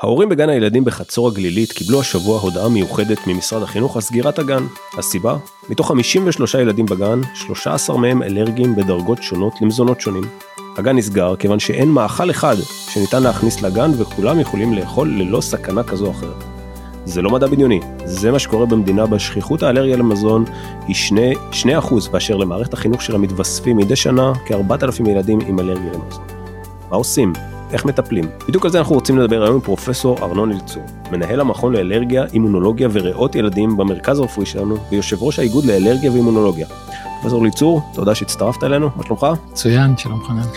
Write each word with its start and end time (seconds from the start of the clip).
ההורים 0.00 0.28
בגן 0.28 0.48
הילדים 0.48 0.84
בחצור 0.84 1.28
הגלילית 1.28 1.72
קיבלו 1.72 2.00
השבוע 2.00 2.40
הודעה 2.40 2.68
מיוחדת 2.68 3.26
ממשרד 3.26 3.62
החינוך 3.62 3.96
על 3.96 4.02
סגירת 4.02 4.38
הגן. 4.38 4.66
הסיבה? 4.98 5.36
מתוך 5.70 5.88
53 5.88 6.54
ילדים 6.54 6.86
בגן, 6.86 7.20
13 7.34 7.96
מהם 7.96 8.22
אלרגיים 8.22 8.76
בדרגות 8.76 9.22
שונות 9.22 9.52
למזונות 9.60 10.00
שונים. 10.00 10.22
הגן 10.76 10.96
נסגר 10.96 11.36
כיוון 11.36 11.58
שאין 11.58 11.88
מאכל 11.88 12.30
אחד 12.30 12.56
שניתן 12.88 13.22
להכניס 13.22 13.62
לגן 13.62 13.90
וכולם 13.98 14.40
יכולים 14.40 14.72
לאכול 14.72 15.08
ללא 15.08 15.40
סכנה 15.40 15.82
כזו 15.82 16.06
או 16.06 16.10
אחרת. 16.10 16.44
זה 17.04 17.22
לא 17.22 17.30
מדע 17.30 17.46
בדיוני, 17.46 17.80
זה 18.04 18.30
מה 18.30 18.38
שקורה 18.38 18.66
במדינה 18.66 19.06
בה 19.06 19.18
שכיחות 19.18 19.62
האלרגיה 19.62 19.96
למזון 19.96 20.44
היא 20.86 20.96
2%, 21.80 22.10
באשר 22.10 22.36
למערכת 22.36 22.72
החינוך 22.72 23.02
שלה 23.02 23.18
מתווספים 23.18 23.76
מדי 23.76 23.96
שנה 23.96 24.32
כ-4,000 24.46 25.08
ילדים 25.08 25.38
עם 25.46 25.60
אלרגיה 25.60 25.92
למזון. 25.92 26.24
מה 26.90 26.96
עושים? 26.96 27.32
איך 27.72 27.84
מטפלים? 27.84 28.24
בדיוק 28.48 28.64
על 28.64 28.70
זה 28.70 28.78
אנחנו 28.78 28.94
רוצים 28.94 29.18
לדבר 29.18 29.42
היום 29.42 29.54
עם 29.54 29.60
פרופסור 29.60 30.18
ארנון 30.22 30.52
אליצור, 30.52 30.82
מנהל 31.12 31.40
המכון 31.40 31.72
לאלרגיה, 31.72 32.24
אימונולוגיה 32.32 32.88
וריאות 32.92 33.34
ילדים 33.34 33.76
במרכז 33.76 34.18
הרפואי 34.18 34.46
שלנו, 34.46 34.76
ויושב 34.90 35.22
ראש 35.22 35.38
האיגוד 35.38 35.64
לאלרגיה 35.64 36.12
ואימונולוגיה. 36.12 36.66
פרופסור 37.20 37.42
אליצור, 37.42 37.80
תודה 37.94 38.14
שהצטרפת 38.14 38.64
אלינו, 38.64 38.90
מה 38.96 39.02
שלומך? 39.04 39.26
מצוין, 39.50 39.96
שלום 39.96 40.24
חנן. 40.24 40.48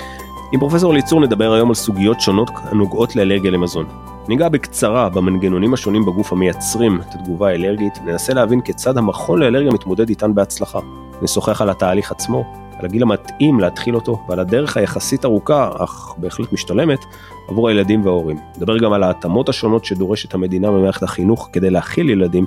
עם 0.54 0.60
פרופסור 0.60 0.94
אליצור 0.94 1.22
נדבר 1.22 1.54
היום 1.54 1.70
על 1.70 1.76
סוגיות 1.76 2.22
שונות 2.22 2.50
הנוגעות 2.64 3.16
לאלרגיה 3.16 3.52
למזון. 3.52 3.86
ניגע 4.28 4.50
בקצרה 4.50 5.10
במנגנונים 5.10 5.74
השונים 5.74 6.06
בגוף 6.06 6.34
המייצרים 6.34 7.02
את 7.02 7.16
התגובה 7.16 7.48
האלרגית, 7.48 8.00
ננסה 8.06 8.34
להבין 8.34 8.62
כיצד 8.62 8.98
המכון 8.98 9.40
לאלרגיה 9.40 9.72
מתמודד 9.72 10.10
איתן 10.10 10.36
בהצלחה. 10.36 10.80
נשוחח 11.22 11.62
על 11.62 11.70
התהליך 11.70 12.12
עצמו, 12.12 12.44
על 12.82 12.86
הגיל 12.86 13.02
המתאים 13.04 13.60
להתחיל 13.60 13.96
אותו 13.96 14.24
ועל 14.30 14.40
הדרך 14.40 14.78
היחסית 14.78 15.26
ארוכה, 15.26 15.70
אך 15.80 16.14
בהחלט 16.18 16.54
משתלמת, 16.54 17.06
עבור 17.48 17.70
הילדים 17.70 18.06
וההורים. 18.06 18.38
נדבר 18.58 18.78
גם 18.78 18.94
על 18.94 19.04
ההתאמות 19.04 19.50
השונות 19.50 19.86
שדורשת 19.86 20.34
המדינה 20.34 20.72
במערכת 20.72 21.04
החינוך 21.04 21.50
כדי 21.54 21.70
להכיל 21.70 22.10
ילדים 22.10 22.46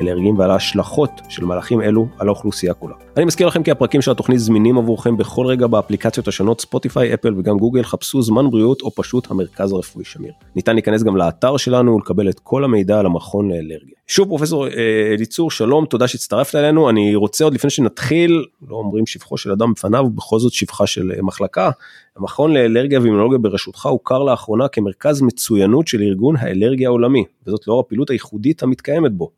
אלרגיים 0.00 0.38
ועל 0.38 0.50
ההשלכות 0.50 1.10
של 1.28 1.44
מהלכים 1.44 1.82
אלו 1.82 2.06
על 2.18 2.28
האוכלוסייה 2.28 2.74
כולה. 2.74 2.94
אני 3.16 3.24
מזכיר 3.24 3.46
לכם 3.46 3.62
כי 3.62 3.70
הפרקים 3.70 4.02
של 4.02 4.10
התוכנית 4.10 4.38
זמינים 4.38 4.78
עבורכם 4.78 5.16
בכל 5.16 5.46
רגע 5.46 5.66
באפליקציות 5.66 6.28
השונות 6.28 6.60
ספוטיפיי, 6.60 7.14
אפל 7.14 7.34
וגם 7.38 7.58
גוגל, 7.58 7.82
חפשו 7.82 8.22
זמן 8.22 8.50
בריאות 8.50 8.82
או 8.82 8.90
פשוט 8.90 9.30
המרכז 9.30 9.72
הרפואי 9.72 10.04
שמיר. 10.04 10.32
ניתן 10.56 10.74
להיכנס 10.74 11.02
גם 11.02 11.16
לאתר 11.16 11.56
שלנו 11.56 11.94
ולקבל 11.94 12.28
את 12.28 12.40
כל 12.40 12.64
המידע 12.64 12.98
על 12.98 13.06
המכון 13.06 13.48
לאלרגיה. 13.48 13.96
שוב 14.06 14.28
פרופסור 14.28 14.66
אה, 14.66 14.70
אליצור 15.18 15.50
שלום 15.50 15.86
תודה 15.86 16.08
שהצטרפת 16.08 16.54
אלינו 16.54 16.90
אני 16.90 17.14
רוצה 17.14 17.44
עוד 17.44 17.54
לפני 17.54 17.70
שנתחיל 17.70 18.44
לא 18.68 18.76
אומרים 18.76 19.06
שבחו 19.06 19.36
של 19.36 19.52
אדם 19.52 19.72
בפניו 19.72 20.10
בכל 20.10 20.38
זאת 20.38 20.52
שבחה 20.52 20.86
של 20.86 21.12
אה, 21.16 21.22
מחלקה. 21.22 21.70
המכון 22.16 22.52
לאלרגיה 22.54 23.00
ואימונולוגיה 23.00 23.38
בראשותך 23.38 23.86
הוכר 23.86 24.22
לאחרונה 24.22 24.68
כמרכז 24.68 25.22
מצוינות 25.22 25.88
של 25.88 26.02
ארגון 26.02 26.36
האלרגיה 26.36 26.88
העולמי 26.88 27.24
וזאת 27.46 27.66
לאור 27.66 27.80
הפעילות 27.80 28.10
הייחודית 28.10 28.62
המתקיימת 28.62 29.12
בו. 29.12 29.30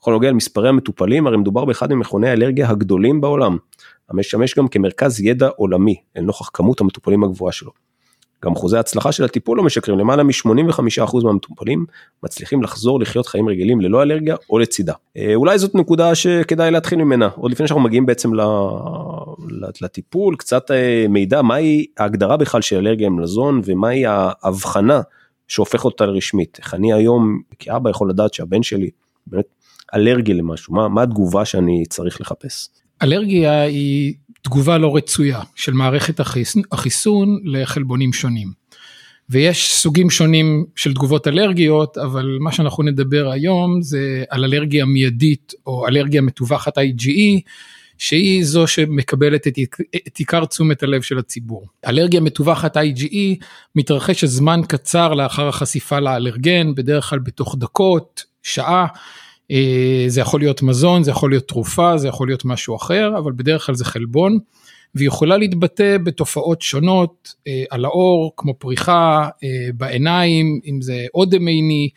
בכל 0.00 0.12
נוגע 0.12 0.30
למספרי 0.30 0.68
המטופלים 0.68 1.26
הרי 1.26 1.36
מדובר 1.36 1.64
באחד 1.64 1.92
ממכוני 1.92 2.28
האלרגיה 2.28 2.70
הגדולים 2.70 3.20
בעולם. 3.20 3.56
המשמש 4.08 4.58
גם 4.58 4.68
כמרכז 4.68 5.20
ידע 5.20 5.48
עולמי 5.56 5.96
לנוכח 6.16 6.50
כמות 6.52 6.80
המטופלים 6.80 7.24
הגבוהה 7.24 7.52
שלו. 7.52 7.70
גם 8.44 8.52
אחוזי 8.52 8.76
ההצלחה 8.76 9.12
של 9.12 9.24
הטיפול 9.24 9.58
לא 9.58 9.64
משקרים, 9.64 9.98
למעלה 9.98 10.22
מ-85% 10.22 11.24
מהמטופלים 11.24 11.86
מצליחים 12.22 12.62
לחזור 12.62 13.00
לחיות 13.00 13.26
חיים 13.26 13.48
רגילים 13.48 13.80
ללא 13.80 14.02
אלרגיה 14.02 14.36
או 14.50 14.58
לצידה. 14.58 14.92
אה, 15.16 15.34
אולי 15.34 15.58
זאת 15.58 15.74
נקודה 15.74 16.14
שכדאי 16.14 16.70
להתחיל 16.70 16.98
ממנה, 16.98 17.28
עוד 17.36 17.52
לפני 17.52 17.68
שאנחנו 17.68 17.84
מגיעים 17.84 18.06
בעצם 18.06 18.30
לטיפול, 19.80 20.36
קצת 20.36 20.70
אה, 20.70 21.06
מידע, 21.08 21.42
מהי 21.42 21.86
ההגדרה 21.98 22.36
בכלל 22.36 22.60
של 22.60 22.76
אלרגיה 22.76 23.08
למזון 23.08 23.60
ומהי 23.64 24.06
ההבחנה 24.06 25.00
שהופך 25.48 25.84
אותה 25.84 26.06
לרשמית. 26.06 26.58
איך 26.58 26.74
אני 26.74 26.92
היום 26.92 27.40
כאבא 27.58 27.90
יכול 27.90 28.10
לדעת 28.10 28.34
שהבן 28.34 28.62
שלי 28.62 28.90
באמת 29.26 29.44
אלרגי 29.94 30.34
למשהו, 30.34 30.74
מה, 30.74 30.88
מה 30.88 31.02
התגובה 31.02 31.44
שאני 31.44 31.84
צריך 31.88 32.20
לחפש? 32.20 32.68
אלרגיה 33.02 33.62
היא 33.62 34.14
תגובה 34.44 34.78
לא 34.78 34.96
רצויה 34.96 35.40
של 35.54 35.72
מערכת 35.72 36.20
החיס... 36.20 36.56
החיסון 36.72 37.40
לחלבונים 37.44 38.12
שונים. 38.12 38.52
ויש 39.30 39.74
סוגים 39.74 40.10
שונים 40.10 40.64
של 40.76 40.94
תגובות 40.94 41.28
אלרגיות, 41.28 41.98
אבל 41.98 42.36
מה 42.40 42.52
שאנחנו 42.52 42.82
נדבר 42.82 43.30
היום 43.30 43.82
זה 43.82 44.24
על 44.30 44.44
אלרגיה 44.44 44.84
מיידית 44.84 45.52
או 45.66 45.88
אלרגיה 45.88 46.20
מטווחת 46.20 46.78
IgE, 46.78 47.40
שהיא 47.98 48.44
זו 48.44 48.66
שמקבלת 48.66 49.46
את, 49.46 49.58
את 50.06 50.16
עיקר 50.16 50.44
תשומת 50.44 50.82
הלב 50.82 51.02
של 51.02 51.18
הציבור. 51.18 51.66
אלרגיה 51.86 52.20
מטווחת 52.20 52.76
IgE 52.76 53.44
מתרחשת 53.76 54.26
זמן 54.26 54.60
קצר 54.68 55.14
לאחר 55.14 55.48
החשיפה 55.48 56.00
לאלרגן, 56.00 56.74
בדרך 56.74 57.04
כלל 57.10 57.18
בתוך 57.18 57.56
דקות, 57.58 58.24
שעה. 58.42 58.86
אה, 59.50 60.04
זה 60.08 60.20
יכול 60.20 60.40
להיות 60.40 60.62
מזון, 60.62 61.02
זה 61.02 61.10
יכול 61.10 61.30
להיות 61.30 61.48
תרופה, 61.48 61.98
זה 61.98 62.08
יכול 62.08 62.28
להיות 62.28 62.44
משהו 62.44 62.76
אחר, 62.76 63.18
אבל 63.18 63.32
בדרך 63.32 63.66
כלל 63.66 63.74
זה 63.74 63.84
חלבון, 63.84 64.38
והיא 64.94 65.08
יכולה 65.08 65.36
להתבטא 65.36 65.98
בתופעות 65.98 66.62
שונות 66.62 67.34
אה, 67.46 67.64
על 67.70 67.84
האור, 67.84 68.32
כמו 68.36 68.54
פריחה 68.58 69.28
אה, 69.44 69.68
בעיניים, 69.74 70.60
אם 70.66 70.80
זה 70.82 71.06
אודם 71.14 71.46
עיני, 71.46 71.88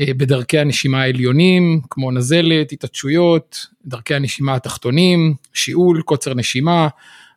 בדרכי 0.00 0.58
הנשימה 0.58 1.02
העליונים, 1.02 1.80
כמו 1.90 2.10
נזלת, 2.10 2.72
התעטשויות, 2.72 3.66
דרכי 3.86 4.14
הנשימה 4.14 4.54
התחתונים, 4.54 5.34
שיעול, 5.52 6.02
קוצר 6.02 6.34
נשימה, 6.34 6.88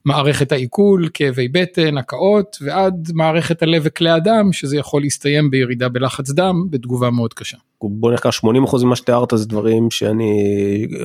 מערכת 0.05 0.51
העיכול, 0.51 1.09
כאבי 1.13 1.47
בטן, 1.47 1.97
הקאות, 1.97 2.57
ועד 2.61 3.11
מערכת 3.13 3.63
הלב 3.63 3.81
וכלי 3.85 4.09
הדם, 4.09 4.49
שזה 4.53 4.77
יכול 4.77 5.01
להסתיים 5.01 5.51
בירידה 5.51 5.89
בלחץ 5.89 6.31
דם, 6.31 6.67
בתגובה 6.69 7.09
מאוד 7.09 7.33
קשה. 7.33 7.57
בוא 7.81 8.11
נלך 8.11 8.25
80% 8.25 8.85
ממה 8.85 8.95
שתיארת 8.95 9.29
זה 9.35 9.47
דברים 9.47 9.91
שאני 9.91 10.33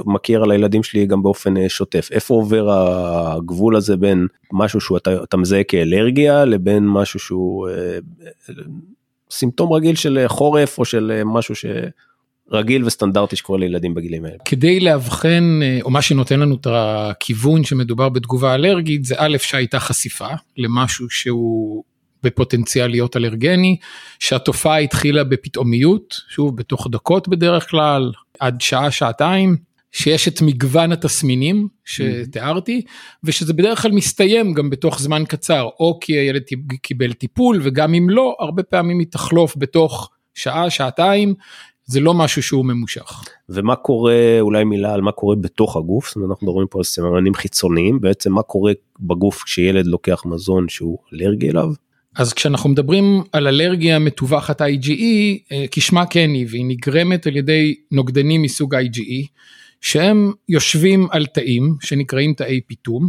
מכיר 0.06 0.42
על 0.42 0.50
הילדים 0.50 0.82
שלי 0.82 1.06
גם 1.06 1.22
באופן 1.22 1.56
אה, 1.56 1.68
שוטף. 1.68 2.08
איפה 2.12 2.34
עובר 2.34 2.70
הגבול 2.70 3.76
הזה 3.76 3.96
בין 3.96 4.26
משהו 4.52 4.80
שאתה 4.80 5.36
מזהה 5.36 5.64
כאלרגיה 5.64 6.44
לבין 6.44 6.88
משהו 6.88 7.20
שהוא 7.20 7.68
אה, 7.68 7.74
אה, 7.74 8.54
סימפטום 9.30 9.72
רגיל 9.72 9.94
של 9.94 10.24
חורף 10.26 10.78
או 10.78 10.84
של 10.84 11.22
משהו 11.24 11.54
ש... 11.54 11.64
רגיל 12.50 12.84
וסטנדרטי 12.84 13.36
שקורה 13.36 13.58
לילדים 13.58 13.94
בגילים 13.94 14.24
האלה. 14.24 14.36
כדי 14.44 14.80
לאבחן 14.80 15.60
אה, 15.62 15.78
או 15.82 15.90
מה 15.90 16.02
שנותן 16.02 16.40
לנו 16.40 16.54
את 16.54 16.66
הכיוון 16.70 17.64
שמדובר 17.64 18.08
בתגובה 18.08 18.54
אלרגית 18.54 19.04
זה 19.04 19.14
א' 19.18 19.36
שהייתה 19.38 19.80
חשיפה 19.80 20.28
למשהו 20.56 21.10
שהוא 21.10 21.84
בפוטנציאל 22.22 22.90
להיות 22.90 23.16
אלרגני, 23.16 23.76
שהתופעה 24.18 24.78
התחילה 24.78 25.24
בפתאומיות, 25.24 26.20
שוב 26.28 26.56
בתוך 26.56 26.88
דקות 26.90 27.28
בדרך 27.28 27.70
כלל, 27.70 28.12
עד 28.40 28.60
שעה 28.60 28.90
שעתיים, 28.90 29.56
שיש 29.92 30.28
את 30.28 30.42
מגוון 30.42 30.92
התסמינים 30.92 31.68
שתיארתי, 31.84 32.82
ושזה 33.24 33.52
בדרך 33.52 33.82
כלל 33.82 33.92
מסתיים 33.92 34.54
גם 34.54 34.70
בתוך 34.70 35.00
זמן 35.00 35.22
קצר, 35.28 35.68
או 35.80 35.98
כי 36.00 36.12
הילד 36.12 36.42
קיבל 36.82 37.12
טיפול, 37.12 37.60
וגם 37.62 37.94
אם 37.94 38.10
לא, 38.10 38.36
הרבה 38.40 38.62
פעמים 38.62 38.98
היא 38.98 39.06
תחלוף 39.10 39.56
בתוך 39.56 40.10
שעה, 40.34 40.70
שעתיים, 40.70 41.34
זה 41.88 42.00
לא 42.00 42.14
משהו 42.14 42.42
שהוא 42.42 42.64
ממושך. 42.64 43.24
ומה 43.48 43.76
קורה, 43.76 44.40
אולי 44.40 44.64
מילה 44.64 44.94
על 44.94 45.00
מה 45.00 45.12
קורה 45.12 45.36
בתוך 45.36 45.76
הגוף, 45.76 46.06
זאת 46.06 46.16
אומרת 46.16 46.30
אנחנו 46.30 46.46
מדברים 46.46 46.66
פה 46.70 46.78
על 46.78 46.84
סממנים 46.84 47.34
חיצוניים, 47.34 48.00
בעצם 48.00 48.32
מה 48.32 48.42
קורה 48.42 48.72
בגוף 49.00 49.42
כשילד 49.42 49.86
לוקח 49.86 50.22
מזון 50.26 50.68
שהוא 50.68 50.98
אלרגי 51.12 51.50
אליו? 51.50 51.68
אז 52.16 52.32
כשאנחנו 52.32 52.70
מדברים 52.70 53.22
על 53.32 53.46
אלרגיה 53.46 53.98
מטווחת 53.98 54.62
IgE, 54.62 54.92
אה, 55.52 55.64
כשמה 55.70 56.06
כן 56.06 56.30
היא, 56.34 56.46
והיא 56.50 56.64
נגרמת 56.68 57.26
על 57.26 57.36
ידי 57.36 57.74
נוגדנים 57.92 58.42
מסוג 58.42 58.74
IgE, 58.74 59.26
שהם 59.80 60.32
יושבים 60.48 61.06
על 61.10 61.26
תאים 61.26 61.76
שנקראים 61.80 62.34
תאי 62.34 62.60
פיתום, 62.66 63.08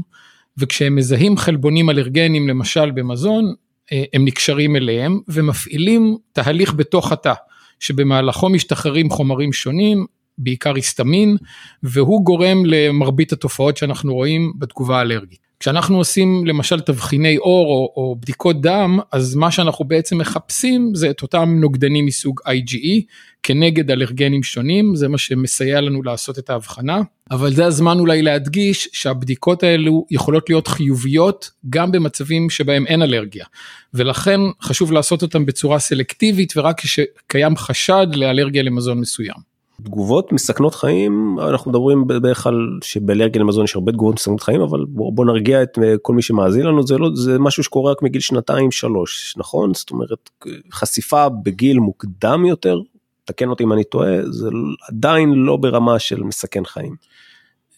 וכשהם 0.58 0.96
מזהים 0.96 1.38
חלבונים 1.38 1.90
אלרגנים 1.90 2.48
למשל 2.48 2.92
במזון, 2.92 3.54
אה, 3.92 4.04
הם 4.14 4.26
נקשרים 4.26 4.76
אליהם 4.76 5.20
ומפעילים 5.28 6.18
תהליך 6.34 6.74
בתוך 6.74 7.12
התא. 7.12 7.34
שבמהלכו 7.80 8.50
משתחררים 8.50 9.10
חומרים 9.10 9.54
שונים, 9.54 10.06
בעיקר 10.38 10.76
היסטמין, 10.76 11.38
והוא 11.84 12.26
גורם 12.26 12.66
למרבית 12.66 13.32
התופעות 13.34 13.78
שאנחנו 13.78 14.14
רואים 14.14 14.54
בתגובה 14.56 14.98
האלרגית. 14.98 15.49
כשאנחנו 15.60 15.98
עושים 15.98 16.46
למשל 16.46 16.80
תבחיני 16.80 17.38
אור 17.38 17.68
או, 17.68 17.94
או 17.96 18.16
בדיקות 18.20 18.62
דם, 18.62 19.00
אז 19.12 19.36
מה 19.36 19.52
שאנחנו 19.52 19.86
בעצם 19.86 20.18
מחפשים 20.18 20.92
זה 20.96 21.10
את 21.10 21.22
אותם 21.22 21.50
נוגדנים 21.60 22.06
מסוג 22.06 22.40
IgE 22.48 23.02
כנגד 23.44 23.92
אלרגנים 23.92 24.44
שונים, 24.44 24.96
זה 24.96 25.08
מה 25.08 25.18
שמסייע 25.18 25.82
לנו 25.82 26.04
לעשות 26.04 26.40
את 26.40 26.50
ההבחנה. 26.50 27.02
אבל 27.32 27.54
זה 27.54 27.66
הזמן 27.66 28.00
אולי 28.00 28.22
להדגיש 28.22 28.90
שהבדיקות 28.94 29.64
האלו 29.64 30.06
יכולות 30.12 30.50
להיות 30.50 30.68
חיוביות 30.68 31.52
גם 31.70 31.92
במצבים 31.92 32.50
שבהם 32.50 32.88
אין 32.88 33.02
אלרגיה. 33.02 33.46
ולכן 33.94 34.40
חשוב 34.62 34.92
לעשות 34.92 35.22
אותם 35.22 35.46
בצורה 35.46 35.80
סלקטיבית 35.80 36.54
ורק 36.58 36.82
כשקיים 36.82 37.58
חשד 37.58 38.08
לאלרגיה 38.14 38.64
למזון 38.64 39.00
מסוים. 39.00 39.49
תגובות 39.84 40.32
מסכנות 40.32 40.76
חיים 40.76 41.38
אנחנו 41.40 41.72
מדברים 41.72 42.08
בערך 42.08 42.48
על 42.48 42.80
שבאלרגיה 42.84 43.42
למזון 43.42 43.64
יש 43.64 43.76
הרבה 43.76 43.92
תגובות 43.92 44.16
מסכנות 44.16 44.44
חיים 44.44 44.62
אבל 44.62 44.86
בוא, 44.88 45.14
בוא 45.14 45.26
נרגיע 45.26 45.64
את 45.64 45.78
כל 46.02 46.14
מי 46.14 46.22
שמאזין 46.22 46.66
לנו 46.66 46.88
זה 46.88 46.98
לא 46.98 47.10
זה 47.14 47.40
משהו 47.40 47.64
שקורה 47.64 47.92
רק 47.92 48.02
מגיל 48.02 48.22
שנתיים 48.22 48.72
שלוש 48.72 49.34
נכון 49.38 49.74
זאת 49.74 49.92
אומרת 49.92 50.30
חשיפה 50.72 51.30
בגיל 51.30 51.80
מוקדם 51.80 52.46
יותר 52.46 52.80
תקן 53.26 53.50
אותי 53.50 53.64
אם 53.64 53.74
אני 53.74 53.84
טועה 53.84 54.32
זה 54.32 54.50
עדיין 54.90 55.34
לא 55.34 55.58
ברמה 55.58 56.00
של 56.00 56.24
מסכן 56.24 56.66
חיים. 56.66 56.96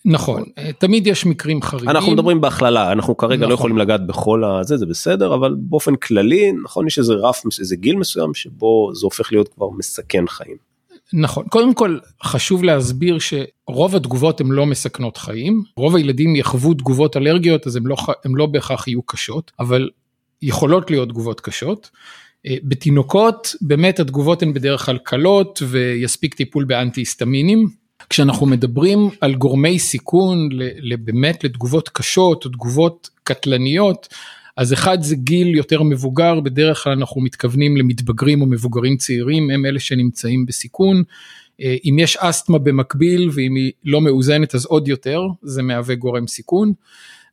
נכון, 0.05 0.43
תמיד 0.77 1.07
יש 1.07 1.25
מקרים 1.25 1.61
חריגים. 1.61 1.89
אנחנו 1.89 2.11
מדברים 2.11 2.41
בהכללה, 2.41 2.91
אנחנו 2.91 3.17
כרגע 3.17 3.35
לא 3.35 3.37
נכון. 3.37 3.49
לא 3.49 3.53
יכולים 3.53 3.77
לגעת 3.77 4.07
בכל 4.07 4.43
הזה, 4.43 4.77
זה 4.77 4.85
בסדר, 4.85 5.33
אבל 5.33 5.55
באופן 5.59 5.95
כללי, 5.95 6.51
נכון, 6.63 6.87
יש 6.87 6.99
איזה 6.99 7.13
רף, 7.13 7.41
איזה 7.59 7.75
גיל 7.75 7.95
מסוים 7.95 8.33
שבו 8.33 8.91
זה 8.93 9.05
הופך 9.05 9.31
להיות 9.31 9.47
כבר 9.47 9.69
מסכן 9.69 10.27
חיים. 10.27 10.70
נכון, 11.13 11.45
קודם 11.49 11.73
כל 11.73 11.97
חשוב 12.23 12.63
להסביר 12.63 13.17
שרוב 13.19 13.95
התגובות 13.95 14.41
הן 14.41 14.47
לא 14.47 14.65
מסכנות 14.65 15.17
חיים, 15.17 15.63
רוב 15.77 15.95
הילדים 15.95 16.35
יחוו 16.35 16.73
תגובות 16.73 17.17
אלרגיות 17.17 17.67
אז 17.67 17.75
הן 17.75 17.83
לא, 17.85 17.95
לא 18.25 18.45
בהכרח 18.45 18.87
יהיו 18.87 19.01
קשות, 19.01 19.51
אבל 19.59 19.89
יכולות 20.41 20.91
להיות 20.91 21.09
תגובות 21.09 21.41
קשות. 21.41 21.89
אה, 22.47 22.55
בתינוקות 22.63 23.55
באמת 23.61 23.99
התגובות 23.99 24.43
הן 24.43 24.53
בדרך 24.53 24.85
כלל 24.85 24.97
קלות 24.97 25.61
ויספיק 25.67 26.33
טיפול 26.33 26.63
באנטי 26.63 27.01
היסטמינים. 27.01 27.69
כשאנחנו 28.09 28.45
מדברים 28.45 29.09
על 29.21 29.35
גורמי 29.35 29.79
סיכון 29.79 30.49
באמת 30.99 31.43
לתגובות 31.43 31.89
קשות 31.89 32.45
או 32.45 32.49
תגובות 32.49 33.09
קטלניות, 33.23 34.07
אז 34.57 34.73
אחד 34.73 35.01
זה 35.01 35.15
גיל 35.15 35.55
יותר 35.55 35.83
מבוגר, 35.83 36.39
בדרך 36.39 36.83
כלל 36.83 36.93
אנחנו 36.93 37.21
מתכוונים 37.21 37.77
למתבגרים 37.77 38.41
או 38.41 38.45
מבוגרים 38.45 38.97
צעירים, 38.97 39.49
הם 39.51 39.65
אלה 39.65 39.79
שנמצאים 39.79 40.45
בסיכון. 40.45 41.03
אה, 41.61 41.75
אם 41.85 41.99
יש 41.99 42.17
אסתמה 42.17 42.57
במקביל 42.57 43.29
ואם 43.33 43.55
היא 43.55 43.71
לא 43.85 44.01
מאוזנת 44.01 44.55
אז 44.55 44.65
עוד 44.65 44.87
יותר, 44.87 45.21
זה 45.41 45.61
מהווה 45.61 45.95
גורם 45.95 46.27
סיכון. 46.27 46.73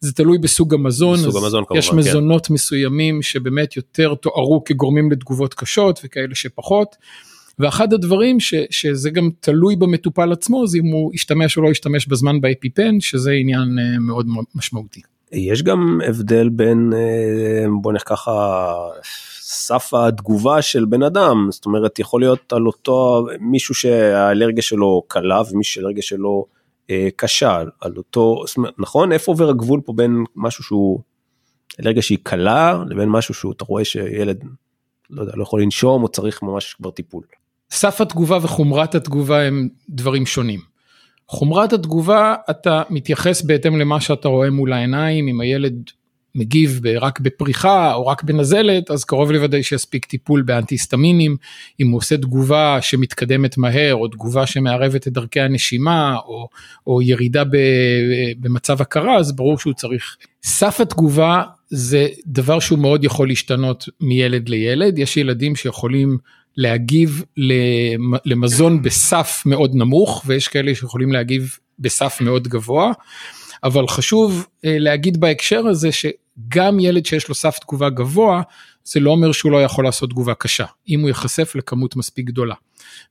זה 0.00 0.12
תלוי 0.12 0.38
בסוג 0.38 0.74
המזון, 0.74 1.18
בסוג 1.18 1.36
המזון 1.36 1.64
כמובן, 1.64 1.78
יש 1.78 1.90
כן. 1.90 1.96
מזונות 1.96 2.46
כן. 2.46 2.54
מסוימים 2.54 3.22
שבאמת 3.22 3.76
יותר 3.76 4.14
תוארו 4.14 4.64
כגורמים 4.64 5.10
לתגובות 5.10 5.54
קשות 5.54 6.00
וכאלה 6.04 6.34
שפחות. 6.34 6.96
ואחד 7.58 7.92
הדברים 7.92 8.40
ש, 8.40 8.54
שזה 8.70 9.10
גם 9.10 9.30
תלוי 9.40 9.76
במטופל 9.76 10.32
עצמו 10.32 10.66
זה 10.66 10.78
אם 10.78 10.86
הוא 10.86 11.14
ישתמש 11.14 11.56
או 11.56 11.62
לא 11.62 11.68
ישתמש 11.68 12.06
בזמן 12.06 12.40
באפיפן 12.40 13.00
שזה 13.00 13.32
עניין 13.32 13.78
אה, 13.78 13.98
מאוד 13.98 14.26
משמעותי. 14.54 15.00
יש 15.32 15.62
גם 15.62 16.00
הבדל 16.06 16.48
בין 16.48 16.92
אה, 16.94 17.66
בוא 17.82 17.92
נלך 17.92 18.08
ככה 18.08 18.74
סף 19.40 19.94
התגובה 19.94 20.62
של 20.62 20.84
בן 20.84 21.02
אדם 21.02 21.48
זאת 21.50 21.66
אומרת 21.66 21.98
יכול 21.98 22.20
להיות 22.20 22.52
על 22.52 22.66
אותו 22.66 23.26
מישהו 23.40 23.74
שהאלרגיה 23.74 24.62
שלו 24.62 25.02
קלה 25.08 25.42
ומישהו 25.50 25.74
שהאלרגיה 25.74 26.02
שלו 26.02 26.46
אה, 26.90 27.08
קשה 27.16 27.62
על 27.80 27.92
אותו 27.96 28.44
נכון 28.78 29.12
איפה 29.12 29.32
עובר 29.32 29.48
הגבול 29.48 29.80
פה 29.84 29.92
בין 29.92 30.24
משהו 30.36 30.64
שהוא 30.64 31.00
אלרגיה 31.80 32.02
שהיא 32.02 32.18
קלה 32.22 32.82
לבין 32.86 33.08
משהו 33.08 33.34
שהוא 33.34 33.52
אתה 33.52 33.64
רואה 33.64 33.84
שילד 33.84 34.44
לא 35.10 35.22
יודע 35.22 35.32
לא 35.36 35.42
יכול 35.42 35.62
לנשום 35.62 36.02
או 36.02 36.08
צריך 36.08 36.42
ממש 36.42 36.74
כבר 36.74 36.90
טיפול. 36.90 37.22
סף 37.70 38.00
התגובה 38.00 38.38
וחומרת 38.42 38.94
התגובה 38.94 39.42
הם 39.42 39.68
דברים 39.88 40.26
שונים. 40.26 40.60
חומרת 41.28 41.72
התגובה 41.72 42.34
אתה 42.50 42.82
מתייחס 42.90 43.42
בהתאם 43.42 43.78
למה 43.78 44.00
שאתה 44.00 44.28
רואה 44.28 44.50
מול 44.50 44.72
העיניים 44.72 45.28
אם 45.28 45.40
הילד 45.40 45.90
מגיב 46.34 46.80
רק 47.00 47.20
בפריחה 47.20 47.94
או 47.94 48.06
רק 48.06 48.22
בנזלת 48.22 48.90
אז 48.90 49.04
קרוב 49.04 49.32
לוודאי 49.32 49.62
שיספיק 49.62 50.04
טיפול 50.04 50.42
באנטיסטמינים 50.42 51.36
אם 51.80 51.90
הוא 51.90 51.98
עושה 51.98 52.16
תגובה 52.16 52.78
שמתקדמת 52.80 53.58
מהר 53.58 53.94
או 53.94 54.08
תגובה 54.08 54.46
שמערבת 54.46 55.06
את 55.06 55.12
דרכי 55.12 55.40
הנשימה 55.40 56.16
או, 56.16 56.48
או 56.86 57.02
ירידה 57.02 57.44
ב, 57.44 57.56
במצב 58.40 58.82
הכרה 58.82 59.16
אז 59.16 59.36
ברור 59.36 59.58
שהוא 59.58 59.72
צריך. 59.72 60.16
סף 60.42 60.80
התגובה 60.80 61.42
זה 61.70 62.06
דבר 62.26 62.60
שהוא 62.60 62.78
מאוד 62.78 63.04
יכול 63.04 63.28
להשתנות 63.28 63.88
מילד 64.00 64.48
לילד 64.48 64.98
יש 64.98 65.16
ילדים 65.16 65.56
שיכולים 65.56 66.18
להגיב 66.58 67.24
למזון 68.24 68.82
בסף 68.82 69.42
מאוד 69.46 69.74
נמוך 69.74 70.22
ויש 70.26 70.48
כאלה 70.48 70.74
שיכולים 70.74 71.12
להגיב 71.12 71.56
בסף 71.78 72.18
מאוד 72.20 72.48
גבוה. 72.48 72.92
אבל 73.64 73.88
חשוב 73.88 74.46
אה, 74.64 74.76
להגיד 74.78 75.20
בהקשר 75.20 75.66
הזה 75.66 75.88
שגם 75.92 76.80
ילד 76.80 77.06
שיש 77.06 77.28
לו 77.28 77.34
סף 77.34 77.58
תגובה 77.58 77.90
גבוה 77.90 78.42
זה 78.84 79.00
לא 79.00 79.10
אומר 79.10 79.32
שהוא 79.32 79.52
לא 79.52 79.62
יכול 79.62 79.84
לעשות 79.84 80.10
תגובה 80.10 80.34
קשה 80.34 80.64
אם 80.88 81.00
הוא 81.00 81.08
ייחשף 81.08 81.52
לכמות 81.54 81.96
מספיק 81.96 82.26
גדולה. 82.26 82.54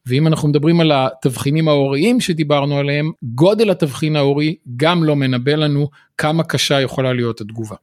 ואם 0.06 0.28
אנחנו 0.28 0.48
מדברים 0.48 0.80
על 0.80 0.92
התבחינים 0.92 1.68
ההוריים 1.68 2.22
שדיברנו 2.22 2.78
עליהם 2.78 3.12
גודל 3.24 3.70
התבחין 3.70 4.16
ההורי 4.16 4.56
גם 4.78 5.04
לא 5.04 5.16
מנבא 5.16 5.52
לנו 5.52 5.90
כמה 6.18 6.44
קשה 6.44 6.82
יכולה 6.82 7.14
להיות 7.14 7.42
התגובה. 7.42 7.76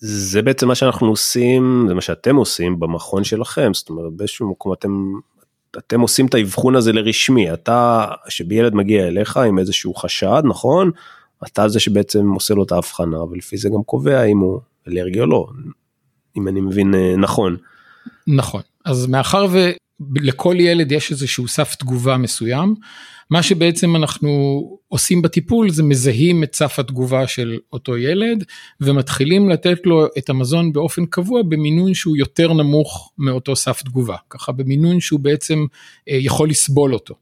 זה 0.00 0.42
בעצם 0.42 0.68
מה 0.68 0.74
שאנחנו 0.74 1.08
עושים, 1.08 1.84
זה 1.88 1.94
מה 1.94 2.00
שאתם 2.00 2.36
עושים 2.36 2.80
במכון 2.80 3.24
שלכם, 3.24 3.74
זאת 3.74 3.88
אומרת 3.88 4.12
באיזשהו 4.12 4.50
מקום 4.50 4.72
אתם, 4.72 5.12
אתם 5.78 6.00
עושים 6.00 6.26
את 6.26 6.34
האבחון 6.34 6.76
הזה 6.76 6.92
לרשמי, 6.92 7.52
אתה, 7.52 8.06
שבילד 8.28 8.74
מגיע 8.74 9.08
אליך 9.08 9.36
עם 9.36 9.58
איזשהו 9.58 9.94
חשד, 9.94 10.42
נכון? 10.44 10.90
אתה 11.46 11.68
זה 11.68 11.80
שבעצם 11.80 12.30
עושה 12.30 12.54
לו 12.54 12.62
את 12.62 12.72
ההבחנה, 12.72 13.22
ולפי 13.22 13.56
זה 13.56 13.68
גם 13.68 13.82
קובע 13.82 14.22
אם 14.22 14.38
הוא 14.38 14.60
אלרגי 14.88 15.20
או 15.20 15.26
לא, 15.26 15.46
אם 16.36 16.48
אני 16.48 16.60
מבין 16.60 16.94
אה, 16.94 17.16
נכון. 17.16 17.56
נכון, 18.26 18.62
אז 18.84 19.06
מאחר 19.06 19.46
ולכל 20.14 20.56
ילד 20.58 20.92
יש 20.92 21.10
איזשהו 21.10 21.48
סף 21.48 21.74
תגובה 21.74 22.16
מסוים, 22.16 22.74
מה 23.30 23.42
שבעצם 23.42 23.96
אנחנו 23.96 24.30
עושים 24.88 25.22
בטיפול 25.22 25.70
זה 25.70 25.82
מזהים 25.82 26.42
את 26.42 26.54
סף 26.54 26.78
התגובה 26.78 27.26
של 27.26 27.58
אותו 27.72 27.96
ילד 27.96 28.44
ומתחילים 28.80 29.50
לתת 29.50 29.86
לו 29.86 30.06
את 30.18 30.30
המזון 30.30 30.72
באופן 30.72 31.06
קבוע 31.06 31.42
במינון 31.42 31.94
שהוא 31.94 32.16
יותר 32.16 32.52
נמוך 32.52 33.12
מאותו 33.18 33.56
סף 33.56 33.82
תגובה, 33.82 34.16
ככה 34.30 34.52
במינון 34.52 35.00
שהוא 35.00 35.20
בעצם 35.20 35.66
אה, 36.08 36.18
יכול 36.20 36.50
לסבול 36.50 36.94
אותו. 36.94 37.14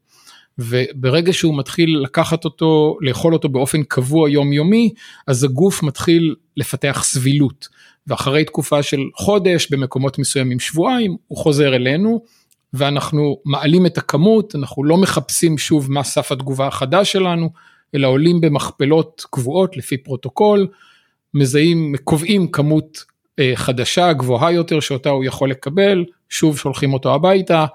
וברגע 0.59 1.33
שהוא 1.33 1.57
מתחיל 1.57 1.99
לקחת 2.03 2.45
אותו, 2.45 2.97
לאכול 3.01 3.33
אותו 3.33 3.49
באופן 3.49 3.83
קבוע 3.83 4.29
יומיומי, 4.29 4.93
אז 5.27 5.43
הגוף 5.43 5.83
מתחיל 5.83 6.35
לפתח 6.57 7.01
סבילות. 7.05 7.67
ואחרי 8.07 8.45
תקופה 8.45 8.83
של 8.83 8.99
חודש, 9.15 9.67
במקומות 9.71 10.19
מסוימים 10.19 10.59
שבועיים, 10.59 11.15
הוא 11.27 11.37
חוזר 11.37 11.75
אלינו, 11.75 12.21
ואנחנו 12.73 13.37
מעלים 13.45 13.85
את 13.85 13.97
הכמות, 13.97 14.55
אנחנו 14.55 14.83
לא 14.83 14.97
מחפשים 14.97 15.57
שוב 15.57 15.91
מה 15.91 16.03
סף 16.03 16.31
התגובה 16.31 16.67
החדש 16.67 17.11
שלנו, 17.11 17.49
אלא 17.95 18.07
עולים 18.07 18.41
במכפלות 18.41 19.25
קבועות 19.29 19.77
לפי 19.77 19.97
פרוטוקול, 19.97 20.67
מזהים, 21.33 21.93
קובעים 22.03 22.51
כמות 22.51 23.03
אה, 23.39 23.51
חדשה, 23.55 24.13
גבוהה 24.13 24.51
יותר, 24.51 24.79
שאותה 24.79 25.09
הוא 25.09 25.25
יכול 25.25 25.49
לקבל, 25.49 26.05
שוב 26.29 26.57
שולחים 26.57 26.93
אותו 26.93 27.13
הביתה 27.13 27.65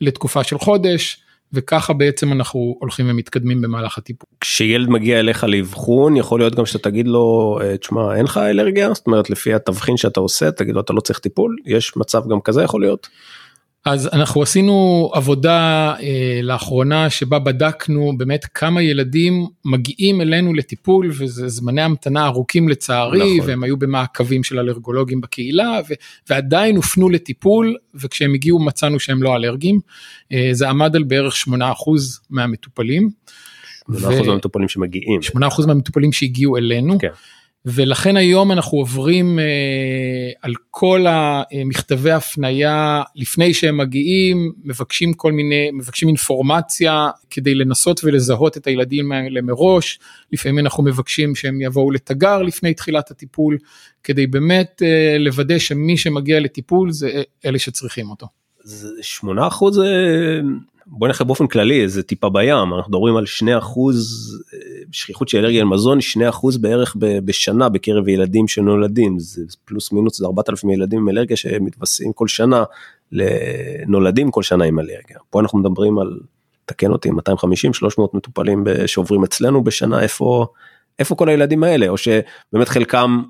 לתקופה 0.00 0.44
של 0.44 0.58
חודש, 0.58 1.24
וככה 1.52 1.92
בעצם 1.92 2.32
אנחנו 2.32 2.76
הולכים 2.80 3.10
ומתקדמים 3.10 3.62
במהלך 3.62 3.98
הטיפול. 3.98 4.26
כשילד 4.40 4.88
מגיע 4.88 5.20
אליך 5.20 5.44
לאבחון 5.44 6.16
יכול 6.16 6.40
להיות 6.40 6.54
גם 6.54 6.66
שאתה 6.66 6.90
תגיד 6.90 7.06
לו 7.08 7.58
אה, 7.62 7.76
תשמע 7.76 8.16
אין 8.16 8.24
לך 8.24 8.38
אלרגיה 8.38 8.94
זאת 8.94 9.06
אומרת 9.06 9.30
לפי 9.30 9.54
התבחין 9.54 9.96
שאתה 9.96 10.20
עושה 10.20 10.50
תגיד 10.50 10.74
לו 10.74 10.80
אתה 10.80 10.92
לא 10.92 11.00
צריך 11.00 11.18
טיפול 11.18 11.56
יש 11.66 11.96
מצב 11.96 12.28
גם 12.30 12.40
כזה 12.40 12.62
יכול 12.62 12.80
להיות. 12.80 13.08
אז 13.84 14.08
אנחנו 14.12 14.42
עשינו 14.42 15.10
עבודה 15.14 15.94
אה, 16.00 16.40
לאחרונה 16.42 17.10
שבה 17.10 17.38
בדקנו 17.38 18.12
באמת 18.16 18.44
כמה 18.54 18.82
ילדים 18.82 19.46
מגיעים 19.64 20.20
אלינו 20.20 20.54
לטיפול 20.54 21.10
וזה 21.18 21.48
זמני 21.48 21.82
המתנה 21.82 22.26
ארוכים 22.26 22.68
לצערי 22.68 23.36
נכון. 23.36 23.50
והם 23.50 23.64
היו 23.64 23.76
במעקבים 23.76 24.44
של 24.44 24.58
אלרגולוגים 24.58 25.20
בקהילה 25.20 25.80
ו, 25.88 25.94
ועדיין 26.30 26.76
הופנו 26.76 27.08
לטיפול 27.08 27.76
וכשהם 27.94 28.34
הגיעו 28.34 28.58
מצאנו 28.58 29.00
שהם 29.00 29.22
לא 29.22 29.36
אלרגיים 29.36 29.80
אה, 30.32 30.48
זה 30.52 30.68
עמד 30.68 30.96
על 30.96 31.02
בערך 31.02 31.34
8% 31.48 31.52
מהמטופלים. 32.30 33.10
8% 33.90 33.94
ו... 33.94 34.24
מהמטופלים 34.26 34.68
שמגיעים. 34.68 35.20
8% 35.36 35.66
מהמטופלים 35.66 36.12
שהגיעו 36.12 36.56
אלינו. 36.56 36.98
כן. 36.98 37.08
ולכן 37.66 38.16
היום 38.16 38.52
אנחנו 38.52 38.78
עוברים 38.78 39.38
אה, 39.38 39.44
על 40.42 40.52
כל 40.70 41.06
המכתבי 41.08 42.10
הפנייה 42.10 43.02
לפני 43.16 43.54
שהם 43.54 43.76
מגיעים, 43.76 44.52
מבקשים 44.64 45.14
כל 45.14 45.32
מיני, 45.32 45.70
מבקשים 45.72 46.08
אינפורמציה 46.08 47.08
כדי 47.30 47.54
לנסות 47.54 48.00
ולזהות 48.04 48.56
את 48.56 48.66
הילדים 48.66 49.12
האלה 49.12 49.42
מראש, 49.42 49.98
לפעמים 50.32 50.58
אנחנו 50.58 50.84
מבקשים 50.84 51.34
שהם 51.34 51.60
יבואו 51.60 51.90
לתגר 51.90 52.42
לפני 52.42 52.74
תחילת 52.74 53.10
הטיפול, 53.10 53.58
כדי 54.02 54.26
באמת 54.26 54.82
אה, 54.84 55.18
לוודא 55.18 55.58
שמי 55.58 55.96
שמגיע 55.96 56.40
לטיפול 56.40 56.92
זה 56.92 57.22
אלה 57.44 57.58
שצריכים 57.58 58.10
אותו. 58.10 58.26
8 59.02 59.46
אחוז 59.46 59.80
בוא 60.86 61.08
נלך 61.08 61.22
באופן 61.22 61.46
כללי 61.46 61.88
זה 61.88 62.02
טיפה 62.02 62.28
בים 62.28 62.74
אנחנו 62.74 62.90
מדברים 62.90 63.16
על 63.16 63.26
2 63.26 63.58
אחוז 63.58 64.30
אה, 64.54 64.58
שכיחות 64.92 65.28
של 65.28 65.38
אלרגיה 65.38 65.60
למזון 65.62 66.00
2 66.00 66.28
אחוז 66.28 66.56
בערך 66.56 66.96
בשנה 66.98 67.68
בקרב 67.68 68.08
ילדים 68.08 68.48
שנולדים 68.48 69.18
זה 69.18 69.42
פלוס 69.64 69.92
מינוס 69.92 70.18
זה 70.18 70.26
4,000 70.26 70.70
ילדים 70.70 70.98
עם 70.98 71.08
אלרגיה 71.08 71.36
שמתווספים 71.36 72.12
כל 72.12 72.28
שנה 72.28 72.64
לנולדים 73.12 74.30
כל 74.30 74.42
שנה 74.42 74.64
עם 74.64 74.78
אלרגיה 74.78 75.18
פה 75.30 75.40
אנחנו 75.40 75.58
מדברים 75.58 75.98
על 75.98 76.20
תקן 76.66 76.90
אותי, 76.90 77.08
250-300 77.10 77.12
מטופלים 78.14 78.64
שעוברים 78.86 79.24
אצלנו 79.24 79.64
בשנה, 79.64 80.02
איפה, 80.02 80.46
איפה 80.98 81.14
כל 81.14 81.28
הילדים 81.28 81.64
האלה, 81.64 81.88
או 81.88 81.96
שבאמת 81.96 82.68
חלקם 82.68 83.22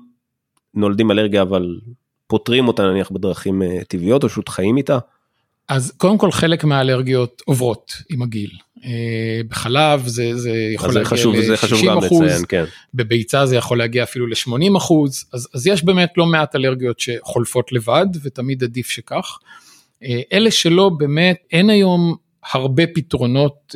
נולדים 0.73 1.11
אלרגיה 1.11 1.41
אבל 1.41 1.79
פותרים 2.27 2.67
אותה 2.67 2.83
נניח 2.83 3.11
בדרכים 3.11 3.63
אה, 3.63 3.79
טבעיות 3.87 4.23
או 4.23 4.29
פשוט 4.29 4.49
חיים 4.49 4.77
איתה? 4.77 4.97
אז 5.69 5.93
קודם 5.97 6.17
כל 6.17 6.31
חלק 6.31 6.63
מהאלרגיות 6.63 7.41
עוברות 7.45 7.93
עם 8.09 8.21
הגיל. 8.21 8.49
אה, 8.85 9.41
בחלב 9.49 10.07
זה, 10.07 10.37
זה 10.37 10.51
יכול 10.73 10.93
להגיע 10.93 11.93
ל-60 11.93 12.05
אחוז, 12.05 12.45
כן. 12.45 12.63
בביצה 12.93 13.45
זה 13.45 13.55
יכול 13.55 13.77
להגיע 13.77 14.03
אפילו 14.03 14.27
ל-80 14.27 14.77
אחוז, 14.77 15.25
אז, 15.33 15.47
אז 15.53 15.67
יש 15.67 15.83
באמת 15.83 16.13
לא 16.17 16.25
מעט 16.25 16.55
אלרגיות 16.55 16.99
שחולפות 16.99 17.71
לבד 17.71 18.05
ותמיד 18.23 18.63
עדיף 18.63 18.89
שכך. 18.89 19.37
אה, 20.03 20.21
אלה 20.33 20.51
שלא 20.51 20.89
באמת 20.89 21.37
אין 21.51 21.69
היום 21.69 22.15
הרבה 22.53 22.83
פתרונות, 22.95 23.75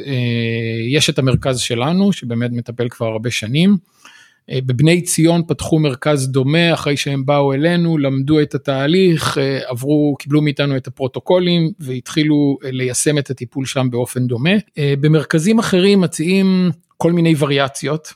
יש 0.90 1.10
את 1.10 1.20
המרכז 1.20 1.60
שלנו 1.60 2.14
שבאמת 2.14 2.52
מטפל 2.54 2.90
כבר 2.90 3.08
הרבה 3.08 3.32
שנים. 3.32 3.78
אה, 4.52 4.60
בבני 4.66 5.02
ציון 5.02 5.42
פתחו 5.48 5.80
מרכז 5.80 6.28
דומה 6.28 6.74
אחרי 6.74 6.98
שהם 6.98 7.26
באו 7.26 7.54
אלינו, 7.54 7.98
למדו 7.98 8.42
את 8.42 8.56
התהליך, 8.56 9.38
אה, 9.38 9.60
עברו, 9.68 10.16
קיבלו 10.20 10.42
מאיתנו 10.42 10.78
את 10.78 10.88
הפרוטוקולים 10.88 11.72
והתחילו 11.80 12.58
אה, 12.66 12.72
ליישם 12.72 13.18
את 13.18 13.30
הטיפול 13.30 13.66
שם 13.66 13.88
באופן 13.92 14.28
דומה. 14.28 14.50
במרכזים 14.78 15.60
אחרים 15.60 16.02
מציעים 16.02 16.72
כל 16.98 17.12
מיני 17.12 17.36
וריאציות. 17.40 18.14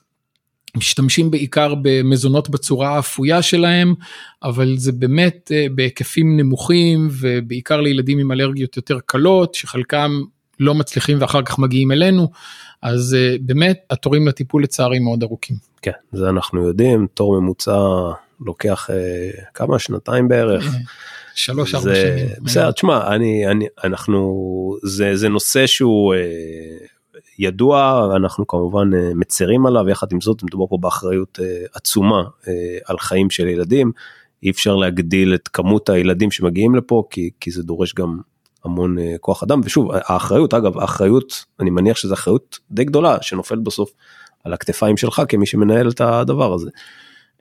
משתמשים 0.77 1.31
בעיקר 1.31 1.73
במזונות 1.81 2.49
בצורה 2.49 2.95
האפויה 2.95 3.41
שלהם, 3.41 3.93
אבל 4.43 4.77
זה 4.77 4.91
באמת 4.91 5.51
בהיקפים 5.75 6.37
נמוכים 6.37 7.09
ובעיקר 7.11 7.81
לילדים 7.81 8.19
עם 8.19 8.31
אלרגיות 8.31 8.77
יותר 8.77 8.99
קלות, 9.05 9.55
שחלקם 9.55 10.21
לא 10.59 10.75
מצליחים 10.75 11.17
ואחר 11.21 11.41
כך 11.41 11.59
מגיעים 11.59 11.91
אלינו, 11.91 12.29
אז 12.81 13.17
באמת 13.41 13.85
התורים 13.89 14.27
לטיפול 14.27 14.63
לצערי 14.63 14.99
מאוד 14.99 15.23
ארוכים. 15.23 15.72
כן, 15.83 15.91
זה 16.11 16.29
אנחנו 16.29 16.67
יודעים, 16.67 17.07
תור 17.13 17.41
ממוצע 17.41 17.79
לוקח 18.39 18.89
אה, 18.89 19.29
כמה 19.53 19.79
שנתיים 19.79 20.27
בערך. 20.27 20.65
שלוש 21.35 21.75
ארבע 21.75 21.95
שנים. 21.95 22.27
בסדר, 22.41 22.71
תשמע, 22.71 23.15
אני, 23.15 23.47
אני, 23.47 23.67
אנחנו, 23.83 24.77
זה, 24.83 25.15
זה 25.15 25.29
נושא 25.29 25.67
שהוא 25.67 26.13
אה, 26.13 26.19
ידוע, 27.39 28.07
אנחנו 28.15 28.47
כמובן 28.47 28.93
אה, 28.93 29.13
מצרים 29.15 29.65
עליו, 29.65 29.89
יחד 29.89 30.07
עם 30.11 30.21
זאת 30.21 30.43
מדובר 30.43 30.67
פה 30.67 30.77
באחריות 30.81 31.39
אה, 31.41 31.65
עצומה 31.73 32.23
אה, 32.47 32.77
על 32.85 32.99
חיים 32.99 33.29
של 33.29 33.47
ילדים. 33.47 33.91
אי 34.43 34.49
אפשר 34.49 34.75
להגדיל 34.75 35.33
את 35.33 35.47
כמות 35.47 35.89
הילדים 35.89 36.31
שמגיעים 36.31 36.75
לפה, 36.75 37.03
כי, 37.09 37.29
כי 37.39 37.51
זה 37.51 37.63
דורש 37.63 37.93
גם 37.93 38.19
המון 38.65 38.99
אה, 38.99 39.15
כוח 39.19 39.43
אדם, 39.43 39.61
ושוב, 39.63 39.91
האחריות, 39.93 40.53
אגב, 40.53 40.77
האחריות, 40.77 41.45
אני 41.59 41.69
מניח 41.69 41.97
שזו 41.97 42.13
אחריות 42.13 42.59
די 42.71 42.83
גדולה 42.83 43.17
שנופלת 43.21 43.63
בסוף 43.63 43.91
על 44.43 44.53
הכתפיים 44.53 44.97
שלך 44.97 45.21
כמי 45.29 45.45
שמנהל 45.45 45.89
את 45.89 46.01
הדבר 46.01 46.53
הזה. 46.53 46.69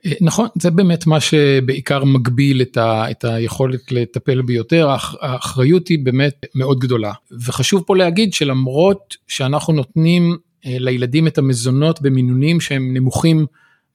אה, 0.05 0.11
נכון, 0.21 0.47
זה 0.61 0.71
באמת 0.71 1.07
מה 1.07 1.19
שבעיקר 1.19 2.03
מגביל 2.03 2.61
את, 2.61 2.77
ה, 2.77 3.11
את 3.11 3.23
היכולת 3.23 3.91
לטפל 3.91 4.41
ביותר, 4.41 4.89
האחריות 5.21 5.87
היא 5.87 5.99
באמת 6.03 6.45
מאוד 6.55 6.79
גדולה. 6.79 7.11
וחשוב 7.45 7.83
פה 7.87 7.95
להגיד 7.95 8.33
שלמרות 8.33 9.15
שאנחנו 9.27 9.73
נותנים 9.73 10.37
אה, 10.65 10.75
לילדים 10.79 11.27
את 11.27 11.37
המזונות 11.37 12.01
במינונים 12.01 12.61
שהם 12.61 12.93
נמוכים 12.93 13.45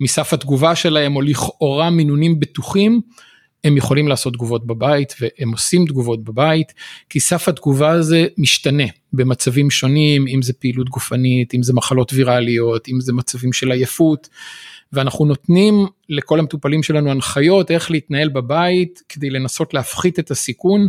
מסף 0.00 0.32
התגובה 0.32 0.74
שלהם, 0.74 1.16
או 1.16 1.20
לכאורה 1.20 1.90
מינונים 1.90 2.40
בטוחים, 2.40 3.00
הם 3.64 3.76
יכולים 3.76 4.08
לעשות 4.08 4.32
תגובות 4.32 4.66
בבית 4.66 5.14
והם 5.20 5.52
עושים 5.52 5.86
תגובות 5.86 6.24
בבית, 6.24 6.72
כי 7.10 7.20
סף 7.20 7.48
התגובה 7.48 7.90
הזה 7.90 8.26
משתנה 8.38 8.84
במצבים 9.12 9.70
שונים, 9.70 10.28
אם 10.28 10.42
זה 10.42 10.52
פעילות 10.52 10.88
גופנית, 10.88 11.54
אם 11.54 11.62
זה 11.62 11.72
מחלות 11.72 12.12
ויראליות, 12.12 12.88
אם 12.88 13.00
זה 13.00 13.12
מצבים 13.12 13.52
של 13.52 13.72
עייפות, 13.72 14.28
ואנחנו 14.92 15.24
נותנים 15.24 15.86
לכל 16.08 16.38
המטופלים 16.38 16.82
שלנו 16.82 17.10
הנחיות 17.10 17.70
איך 17.70 17.90
להתנהל 17.90 18.28
בבית 18.28 19.02
כדי 19.08 19.30
לנסות 19.30 19.74
להפחית 19.74 20.18
את 20.18 20.30
הסיכון. 20.30 20.88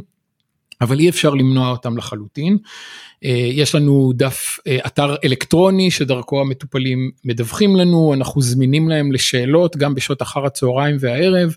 אבל 0.82 1.00
אי 1.00 1.10
אפשר 1.10 1.30
למנוע 1.30 1.72
אותם 1.72 1.98
לחלוטין. 1.98 2.58
אה, 3.26 3.50
יש 3.52 3.76
לנו 3.76 4.12
דף 4.16 4.60
אה, 4.68 4.78
אתר 4.86 5.16
אלקטרוני 5.24 5.92
שדרכו 5.92 6.42
המטופלים 6.42 7.12
מדווחים 7.26 7.76
לנו, 7.76 8.14
אנחנו 8.14 8.42
זמינים 8.42 8.90
להם 8.90 9.12
לשאלות 9.12 9.78
גם 9.78 9.96
בשעות 9.96 10.22
אחר 10.22 10.46
הצהריים 10.46 10.98
והערב. 11.00 11.56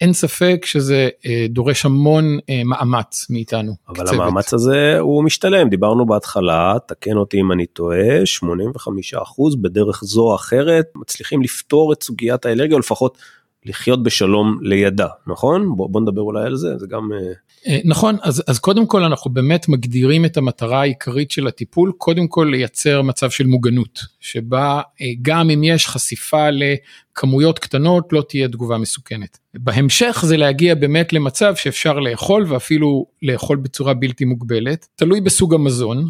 אין 0.00 0.12
ספק 0.12 0.64
שזה 0.64 1.08
אה, 1.26 1.46
דורש 1.48 1.84
המון 1.84 2.38
אה, 2.50 2.62
מאמץ 2.64 3.26
מאיתנו. 3.30 3.72
אבל 3.88 4.06
כצוות. 4.06 4.20
המאמץ 4.20 4.54
הזה 4.54 4.98
הוא 4.98 5.24
משתלם, 5.24 5.68
דיברנו 5.68 6.06
בהתחלה, 6.06 6.76
תקן 6.86 7.16
אותי 7.16 7.40
אם 7.40 7.52
אני 7.52 7.66
טועה, 7.66 8.22
85% 8.44 9.56
בדרך 9.60 10.00
זו 10.04 10.22
או 10.22 10.34
אחרת 10.34 10.86
מצליחים 10.96 11.42
לפתור 11.42 11.92
את 11.92 12.02
סוגיית 12.02 12.46
האלרגיה, 12.46 12.74
או 12.74 12.80
לפחות 12.80 13.18
לחיות 13.64 14.02
בשלום 14.02 14.58
לידה, 14.62 15.06
נכון? 15.26 15.76
בוא, 15.76 15.88
בוא 15.90 16.00
נדבר 16.00 16.22
אולי 16.22 16.44
על 16.44 16.56
זה, 16.56 16.78
זה 16.78 16.86
גם... 16.90 17.10
אה, 17.12 17.32
אה, 17.72 17.78
נכון, 17.84 18.16
אז, 18.22 18.42
אז 18.46 18.58
קודם 18.58 18.86
כל 18.86 19.04
אנחנו 19.04 19.30
באמת 19.30 19.68
מגדירים 19.68 20.24
את 20.24 20.36
המטרה 20.36 20.80
העיקרית 20.80 21.30
של 21.30 21.46
הטיפול, 21.46 21.92
קודם 21.98 22.28
כל 22.28 22.48
לייצר 22.50 23.02
מצב 23.02 23.30
של 23.30 23.46
מוגנות, 23.46 24.00
שבה 24.20 24.80
אה, 25.00 25.06
גם 25.22 25.50
אם 25.50 25.64
יש 25.64 25.86
חשיפה 25.86 26.46
לכמויות 26.50 27.58
קטנות 27.58 28.12
לא 28.12 28.24
תהיה 28.28 28.48
תגובה 28.48 28.78
מסוכנת. 28.78 29.38
בהמשך 29.54 30.22
זה 30.26 30.36
להגיע 30.36 30.74
באמת 30.74 31.12
למצב 31.12 31.54
שאפשר 31.56 31.98
לאכול 31.98 32.44
ואפילו 32.48 33.06
לאכול 33.22 33.56
בצורה 33.56 33.94
בלתי 33.94 34.24
מוגבלת, 34.24 34.86
תלוי 34.96 35.20
בסוג 35.20 35.54
המזון. 35.54 36.08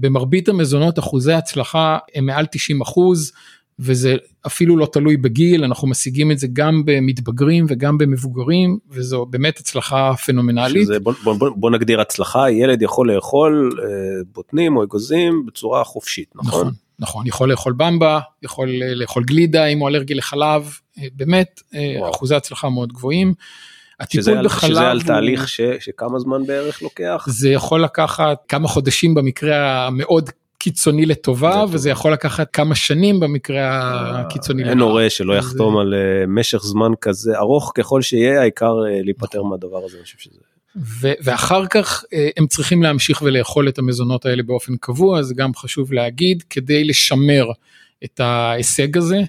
במרבית 0.00 0.48
המזונות 0.48 0.98
אחוזי 0.98 1.32
הצלחה 1.32 1.98
הם 2.14 2.26
מעל 2.26 2.46
90 2.46 2.80
אחוז, 2.80 3.32
וזה 3.78 4.16
אפילו 4.46 4.76
לא 4.76 4.86
תלוי 4.86 5.16
בגיל, 5.16 5.64
אנחנו 5.64 5.88
משיגים 5.88 6.30
את 6.30 6.38
זה 6.38 6.46
גם 6.52 6.82
במתבגרים 6.84 7.66
וגם 7.68 7.98
במבוגרים, 7.98 8.78
וזו 8.90 9.26
באמת 9.26 9.58
הצלחה 9.58 10.12
פנומנלית. 10.26 10.84
שזה, 10.84 11.00
בוא, 11.00 11.12
בוא, 11.24 11.34
בוא, 11.34 11.50
בוא 11.56 11.70
נגדיר 11.70 12.00
הצלחה, 12.00 12.50
ילד 12.50 12.82
יכול 12.82 13.12
לאכול 13.12 13.70
אה, 13.82 13.88
בוטנים 14.32 14.76
או 14.76 14.84
אגוזים 14.84 15.46
בצורה 15.46 15.84
חופשית, 15.84 16.28
נכון? 16.34 16.60
נכון, 16.60 16.72
נכון, 16.98 17.26
יכול 17.26 17.50
לאכול 17.50 17.72
במבה, 17.76 18.20
יכול 18.42 18.68
אה, 18.82 18.94
לאכול 18.94 19.24
גלידה 19.24 19.66
אם 19.66 19.78
הוא 19.78 19.88
אלרגי 19.88 20.14
לחלב, 20.14 20.78
אה, 20.98 21.06
באמת 21.16 21.60
וואו. 21.98 22.10
אחוזי 22.10 22.34
הצלחה 22.34 22.68
מאוד 22.68 22.92
גבוהים. 22.92 23.34
הטיפול 24.00 24.22
שזה 24.22 24.42
בחלב 24.44 24.70
שזה 24.70 24.80
על 24.80 24.96
הוא... 24.96 25.06
תהליך 25.06 25.48
ש, 25.48 25.60
שכמה 25.80 26.18
זמן 26.18 26.46
בערך 26.46 26.82
לוקח? 26.82 27.24
זה 27.28 27.48
יכול 27.48 27.84
לקחת 27.84 28.44
כמה 28.48 28.68
חודשים 28.68 29.14
במקרה 29.14 29.86
המאוד 29.86 30.30
קיצוני 30.58 31.06
לטובה 31.06 31.64
וזה 31.70 31.90
יכול 31.90 32.12
לקחת 32.12 32.50
כמה 32.52 32.74
שנים 32.74 33.20
במקרה 33.20 33.80
הקיצוני. 34.20 34.64
אין 34.64 34.80
הורה 34.80 35.10
שלא 35.10 35.34
יחתום 35.34 35.78
על 35.78 35.94
אה, 35.94 36.26
משך 36.26 36.62
זמן 36.62 36.92
כזה 37.00 37.38
ארוך 37.38 37.72
ככל 37.74 38.02
שיהיה 38.02 38.40
העיקר 38.40 38.74
אה, 38.86 39.02
להיפטר 39.02 39.38
נכון. 39.38 39.50
מהדבר 39.50 39.84
הזה 39.84 39.96
אני 39.96 40.04
חושב 40.04 40.18
שזה. 40.18 40.40
ואחר 41.24 41.66
כך 41.66 42.04
אה, 42.12 42.28
הם 42.36 42.46
צריכים 42.46 42.82
להמשיך 42.82 43.22
ולאכול 43.22 43.68
את 43.68 43.78
המזונות 43.78 44.26
האלה 44.26 44.42
באופן 44.42 44.76
קבוע 44.76 45.22
זה 45.22 45.34
גם 45.34 45.54
חשוב 45.54 45.92
להגיד 45.92 46.42
כדי 46.50 46.84
לשמר 46.84 47.46
את 48.04 48.20
ההישג 48.20 48.96
הזה. 48.96 49.20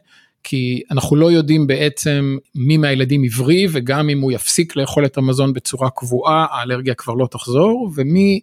כי 0.48 0.82
אנחנו 0.91 1.15
לא 1.15 1.32
יודעים 1.32 1.67
בעצם 1.67 2.38
מי 2.55 2.77
מהילדים 2.77 3.24
עברי 3.24 3.67
וגם 3.72 4.10
אם 4.10 4.22
הוא 4.22 4.32
יפסיק 4.32 4.75
לאכול 4.75 5.05
את 5.05 5.17
המזון 5.17 5.53
בצורה 5.53 5.89
קבועה 5.89 6.46
האלרגיה 6.51 6.94
כבר 6.94 7.13
לא 7.13 7.27
תחזור 7.32 7.91
ומי 7.96 8.39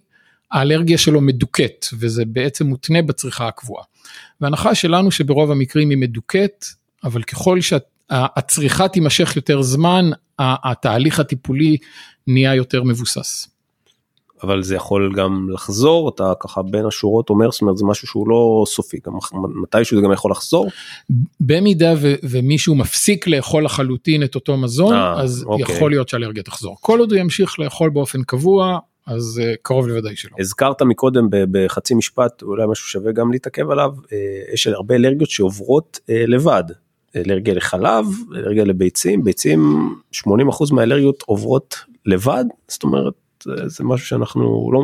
האלרגיה 0.52 0.98
שלו 0.98 1.20
מדוכאת 1.20 1.86
וזה 1.98 2.24
בעצם 2.24 2.66
מותנה 2.66 3.02
בצריכה 3.02 3.48
הקבועה. 3.48 3.84
וההנחה 4.40 4.74
שלנו 4.74 5.10
שברוב 5.10 5.50
המקרים 5.50 5.90
היא 5.90 5.98
מדוכאת, 5.98 6.64
אבל 7.04 7.22
ככל 7.22 7.58
שהצריכה 7.60 8.88
תימשך 8.88 9.36
יותר 9.36 9.62
זמן, 9.62 10.10
התהליך 10.38 11.20
הטיפולי 11.20 11.76
נהיה 12.26 12.54
יותר 12.54 12.82
מבוסס. 12.82 13.48
אבל 14.42 14.62
זה 14.62 14.76
יכול 14.76 15.12
גם 15.16 15.48
לחזור, 15.50 16.08
אתה 16.08 16.32
ככה 16.40 16.62
בין 16.62 16.86
השורות 16.86 17.30
אומר, 17.30 17.50
זאת 17.50 17.62
אומרת 17.62 17.76
זה 17.76 17.84
משהו 17.84 18.08
שהוא 18.08 18.28
לא 18.28 18.64
סופי, 18.66 18.98
גם 19.06 19.12
מתישהו 19.62 19.96
זה 19.96 20.02
גם 20.04 20.12
יכול 20.12 20.30
לחזור? 20.30 20.70
במידה 21.40 21.94
ו- 21.96 22.14
ומישהו 22.22 22.74
מפסיק 22.74 23.26
לאכול 23.26 23.64
לחלוטין 23.64 24.22
את 24.22 24.34
אותו 24.34 24.56
מזון, 24.56 24.92
아, 24.92 24.96
אה, 24.96 25.20
אז 25.20 25.44
אוקיי. 25.46 25.76
יכול 25.76 25.90
להיות 25.90 26.08
שהאלרגיה 26.08 26.42
תחזור. 26.42 26.76
כל 26.80 26.98
עוד 26.98 27.12
הוא 27.12 27.20
ימשיך 27.20 27.58
לאכול 27.58 27.90
באופן 27.90 28.22
קבוע, 28.22 28.78
אז 29.06 29.40
uh, 29.42 29.56
קרוב 29.62 29.88
לוודאי 29.88 30.16
שלא. 30.16 30.36
הזכרת 30.38 30.82
מקודם 30.82 31.28
בחצי 31.30 31.94
משפט, 31.94 32.42
אולי 32.42 32.66
משהו 32.66 32.88
שווה 32.88 33.12
גם 33.12 33.32
להתעכב 33.32 33.70
עליו, 33.70 33.92
uh, 34.04 34.08
יש 34.54 34.66
הרבה 34.66 34.94
אלרגיות 34.94 35.30
שעוברות 35.30 36.00
uh, 36.02 36.12
לבד. 36.26 36.64
אלרגיה 37.16 37.54
לחלב, 37.54 38.06
אלרגיה 38.36 38.64
לביצים, 38.64 39.24
ביצים 39.24 39.90
80% 40.14 40.24
מהאלרגיות 40.72 41.22
עוברות 41.26 41.76
לבד, 42.06 42.44
זאת 42.68 42.82
אומרת 42.82 43.14
זה 43.66 43.84
משהו 43.84 44.06
שאנחנו 44.06 44.70
לא, 44.72 44.80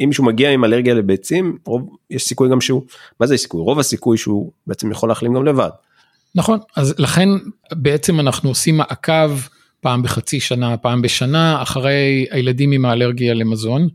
אם 0.00 0.08
מישהו 0.08 0.24
מגיע 0.24 0.50
עם 0.50 0.64
אלרגיה 0.64 0.94
לביצים, 0.94 1.58
רוב, 1.64 1.96
יש 2.10 2.24
סיכוי 2.26 2.50
גם 2.50 2.60
שהוא, 2.60 2.82
מה 3.20 3.26
זה 3.26 3.36
סיכוי? 3.36 3.60
רוב 3.60 3.78
הסיכוי 3.78 4.18
שהוא 4.18 4.52
בעצם 4.66 4.90
יכול 4.90 5.08
להחלים 5.08 5.34
גם 5.34 5.44
לבד. 5.44 5.70
נכון, 6.34 6.58
אז 6.76 6.94
לכן 6.98 7.28
בעצם 7.72 8.20
אנחנו 8.20 8.48
עושים 8.48 8.76
מעקב 8.76 9.30
פעם 9.80 10.02
בחצי 10.02 10.40
שנה, 10.40 10.76
פעם 10.76 11.02
בשנה, 11.02 11.62
אחרי 11.62 12.26
הילדים 12.30 12.72
עם 12.72 12.84
האלרגיה 12.84 13.34
למזון. 13.34 13.88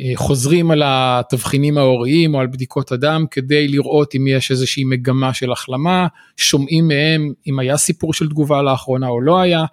אה, 0.00 0.12
חוזרים 0.14 0.70
על 0.70 0.82
התבחינים 0.84 1.78
ההוריים 1.78 2.34
או 2.34 2.40
על 2.40 2.46
בדיקות 2.46 2.92
הדם 2.92 3.24
כדי 3.30 3.68
לראות 3.68 4.14
אם 4.14 4.26
יש 4.26 4.50
איזושהי 4.50 4.84
מגמה 4.84 5.34
של 5.34 5.52
החלמה, 5.52 6.06
שומעים 6.36 6.88
מהם 6.88 7.32
אם 7.46 7.58
היה 7.58 7.76
סיפור 7.76 8.14
של 8.14 8.28
תגובה 8.28 8.62
לאחרונה 8.62 9.08
או 9.08 9.20
לא 9.20 9.40
היה, 9.40 9.64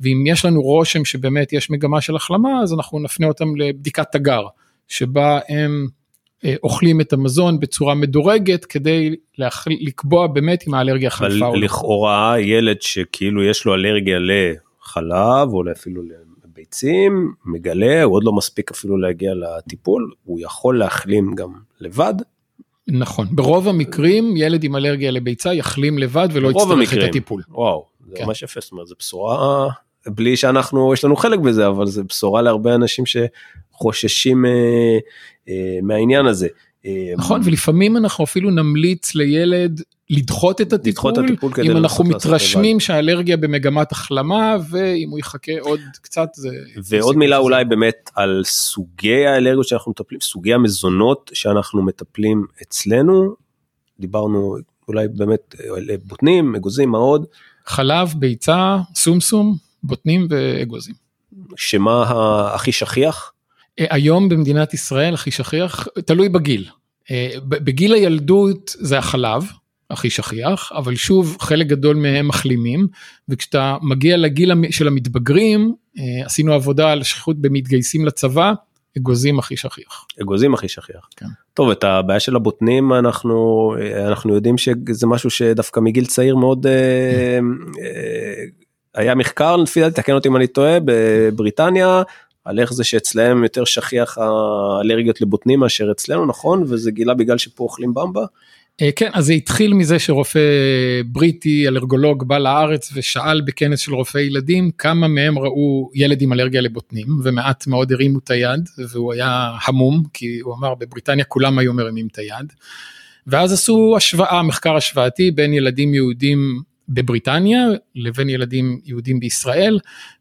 ואם 0.00 0.24
יש 0.26 0.44
לנו 0.44 0.62
רושם 0.62 1.04
שבאמת 1.04 1.52
יש 1.52 1.70
מגמה 1.70 2.00
של 2.00 2.16
החלמה 2.16 2.60
אז 2.62 2.72
אנחנו 2.72 2.98
נפנה 2.98 3.26
אותם 3.26 3.56
לבדיקת 3.56 4.06
תגר, 4.12 4.42
שבה 4.88 5.38
הם 5.48 5.86
אה, 6.44 6.54
אוכלים 6.62 7.00
את 7.00 7.12
המזון 7.12 7.60
בצורה 7.60 7.94
מדורגת 7.94 8.64
כדי 8.64 9.14
להחל, 9.38 9.70
לקבוע 9.80 10.26
באמת 10.26 10.64
אם 10.68 10.74
האלרגיה 10.74 11.10
חלפה 11.10 11.46
או 11.46 11.54
לא. 11.54 11.60
לכאורה 11.60 12.40
ילד 12.40 12.82
שכאילו 12.82 13.44
יש 13.44 13.64
לו 13.64 13.74
אלרגיה 13.74 14.18
לחלב 14.86 15.52
או 15.52 15.62
אפילו 15.72 16.02
לביצים, 16.44 17.32
מגלה, 17.44 18.02
הוא 18.02 18.14
עוד 18.14 18.24
לא 18.24 18.32
מספיק 18.32 18.70
אפילו 18.70 18.96
להגיע 18.96 19.32
לטיפול, 19.34 20.12
הוא 20.24 20.38
יכול 20.40 20.78
להחלים 20.78 21.34
גם 21.34 21.52
לבד. 21.80 22.14
נכון, 22.88 23.26
ברוב 23.30 23.68
המקרים 23.68 24.36
ילד 24.36 24.64
עם 24.64 24.76
אלרגיה 24.76 25.10
לביצה 25.10 25.54
יחלים 25.54 25.98
לבד 25.98 26.28
ולא 26.32 26.48
יצטרך 26.48 26.70
המקרים. 26.70 27.02
את 27.02 27.08
הטיפול. 27.08 27.42
וואו, 27.48 27.86
זה 28.08 28.16
כן. 28.16 28.24
ממש 28.24 28.42
יפה, 28.42 28.60
זאת 28.60 28.72
אומרת, 28.72 28.86
זו 28.86 28.94
בשורה, 28.98 29.68
בלי 30.06 30.36
שאנחנו, 30.36 30.94
יש 30.94 31.04
לנו 31.04 31.16
חלק 31.16 31.38
בזה, 31.38 31.66
אבל 31.66 31.86
זו 31.86 32.04
בשורה 32.04 32.42
להרבה 32.42 32.74
אנשים 32.74 33.04
שחוששים 33.06 34.46
אה, 34.46 34.50
אה, 35.48 35.78
מהעניין 35.82 36.26
הזה. 36.26 36.48
אה, 36.86 37.12
נכון, 37.16 37.40
ולפעמים 37.44 37.96
אנחנו 37.96 38.24
אפילו 38.24 38.50
נמליץ 38.50 39.14
לילד 39.14 39.80
לדחות 40.10 40.60
את 40.60 40.72
הטיפול, 40.72 41.10
לדחות 41.10 41.24
הטיפול 41.24 41.52
אם 41.64 41.76
אנחנו 41.76 42.04
מתרשמים 42.04 42.80
שהאלרגיה 42.80 43.36
במגמת 43.36 43.92
החלמה, 43.92 44.56
ואם 44.70 45.10
הוא 45.10 45.18
יחכה 45.18 45.52
עוד 45.60 45.80
קצת 46.02 46.28
זה... 46.34 46.50
ועוד 46.84 47.16
מילה 47.16 47.36
אולי 47.36 47.64
באמת 47.64 48.10
על 48.14 48.42
סוגי 48.44 49.26
האלרגיות 49.26 49.68
שאנחנו 49.68 49.90
מטפלים, 49.90 50.20
סוגי 50.20 50.54
המזונות 50.54 51.30
שאנחנו 51.34 51.82
מטפלים 51.82 52.44
אצלנו, 52.62 53.34
דיברנו 54.00 54.56
אולי 54.88 55.08
באמת 55.08 55.54
על 55.76 55.86
בוטנים, 56.04 56.54
אגוזים, 56.54 56.90
מה 56.90 56.98
עוד? 56.98 57.26
חלב, 57.66 58.14
ביצה, 58.16 58.76
סומסום, 58.94 59.56
בוטנים 59.82 60.26
ואגוזים. 60.30 60.94
שמה 61.56 62.04
הכי 62.54 62.72
שכיח? 62.72 63.32
אה, 63.80 63.86
היום 63.90 64.28
במדינת 64.28 64.74
ישראל 64.74 65.14
הכי 65.14 65.30
שכיח, 65.30 65.88
תלוי 66.04 66.28
בגיל. 66.28 66.64
אה, 67.10 67.30
בגיל 67.48 67.94
הילדות 67.94 68.76
זה 68.78 68.98
החלב, 68.98 69.44
הכי 69.90 70.10
שכיח, 70.10 70.72
אבל 70.74 70.94
שוב 70.94 71.36
חלק 71.40 71.66
גדול 71.66 71.96
מהם 71.96 72.28
מחלימים, 72.28 72.86
וכשאתה 73.28 73.76
מגיע 73.82 74.16
לגיל 74.16 74.52
של 74.70 74.88
המתבגרים, 74.88 75.74
אה, 75.98 76.26
עשינו 76.26 76.52
עבודה 76.52 76.92
על 76.92 77.02
שכיחות 77.02 77.36
במתגייסים 77.36 78.06
לצבא, 78.06 78.52
אגוזים 78.98 79.38
הכי 79.38 79.56
שכיח. 79.56 80.06
אגוזים 80.22 80.54
הכי 80.54 80.68
שכיח. 80.68 81.08
כן. 81.16 81.26
טוב, 81.54 81.70
את 81.70 81.84
הבעיה 81.84 82.20
של 82.20 82.36
הבוטנים 82.36 82.92
אנחנו, 82.92 83.74
אנחנו 84.06 84.34
יודעים 84.34 84.58
שזה 84.58 85.06
משהו 85.06 85.30
שדווקא 85.30 85.80
מגיל 85.80 86.06
צעיר 86.06 86.36
מאוד, 86.36 86.66
היה 88.94 89.14
מחקר, 89.14 89.56
לפי 89.56 89.80
דעתי, 89.80 89.94
תקן 89.94 90.12
אותי 90.12 90.28
אם 90.28 90.36
אני 90.36 90.46
טועה, 90.46 90.78
בבריטניה, 90.84 92.02
על 92.46 92.60
איך 92.60 92.72
זה 92.72 92.84
שאצלהם 92.84 93.42
יותר 93.42 93.64
שכיח 93.64 94.18
האלרגיות 94.18 95.20
לבוטנים 95.20 95.60
מאשר 95.60 95.90
אצלנו, 95.90 96.26
נכון? 96.26 96.62
וזה 96.62 96.90
גילה 96.90 97.14
בגלל 97.14 97.38
שפה 97.38 97.64
אוכלים 97.64 97.94
במבה? 97.94 98.24
אה, 98.82 98.90
כן, 98.96 99.10
אז 99.12 99.26
זה 99.26 99.32
התחיל 99.32 99.74
מזה 99.74 99.98
שרופא 99.98 100.40
בריטי, 101.06 101.68
אלרגולוג, 101.68 102.28
בא 102.28 102.38
לארץ 102.38 102.90
ושאל 102.94 103.40
בכנס 103.40 103.80
של 103.80 103.94
רופאי 103.94 104.22
ילדים 104.22 104.70
כמה 104.78 105.08
מהם 105.08 105.38
ראו 105.38 105.90
ילד 105.94 106.22
עם 106.22 106.32
אלרגיה 106.32 106.60
לבוטנים, 106.60 107.06
ומעט 107.22 107.66
מאוד 107.66 107.92
הרימו 107.92 108.18
את 108.18 108.30
היד, 108.30 108.68
והוא 108.90 109.12
היה 109.12 109.50
המום, 109.66 110.02
כי 110.12 110.38
הוא 110.38 110.54
אמר 110.54 110.74
בבריטניה 110.74 111.24
כולם 111.24 111.58
היו 111.58 111.72
מרימים 111.72 112.06
את 112.12 112.18
היד. 112.18 112.52
ואז 113.26 113.52
עשו 113.52 113.94
השוואה, 113.96 114.42
מחקר 114.42 114.76
השוואתי 114.76 115.30
בין 115.30 115.52
ילדים 115.52 115.94
יהודים 115.94 116.60
בבריטניה 116.88 117.66
לבין 117.94 118.28
ילדים 118.28 118.80
יהודים 118.84 119.20
בישראל 119.20 119.78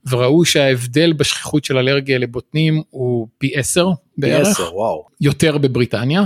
וראו 0.10 0.46
שההבדל 0.46 1.14
בשכיחות 1.14 1.64
של 1.64 1.78
אלרגיה 1.78 2.18
לבוטנים 2.18 2.82
הוא 2.90 3.28
פי 3.38 3.52
10 3.56 3.90
בערך, 4.18 4.48
10, 4.48 4.76
וואו. 4.76 5.06
יותר 5.22 5.58
בבריטניה 5.58 6.24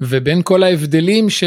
ובין 0.00 0.42
כל 0.44 0.62
ההבדלים 0.62 1.30
ש... 1.30 1.44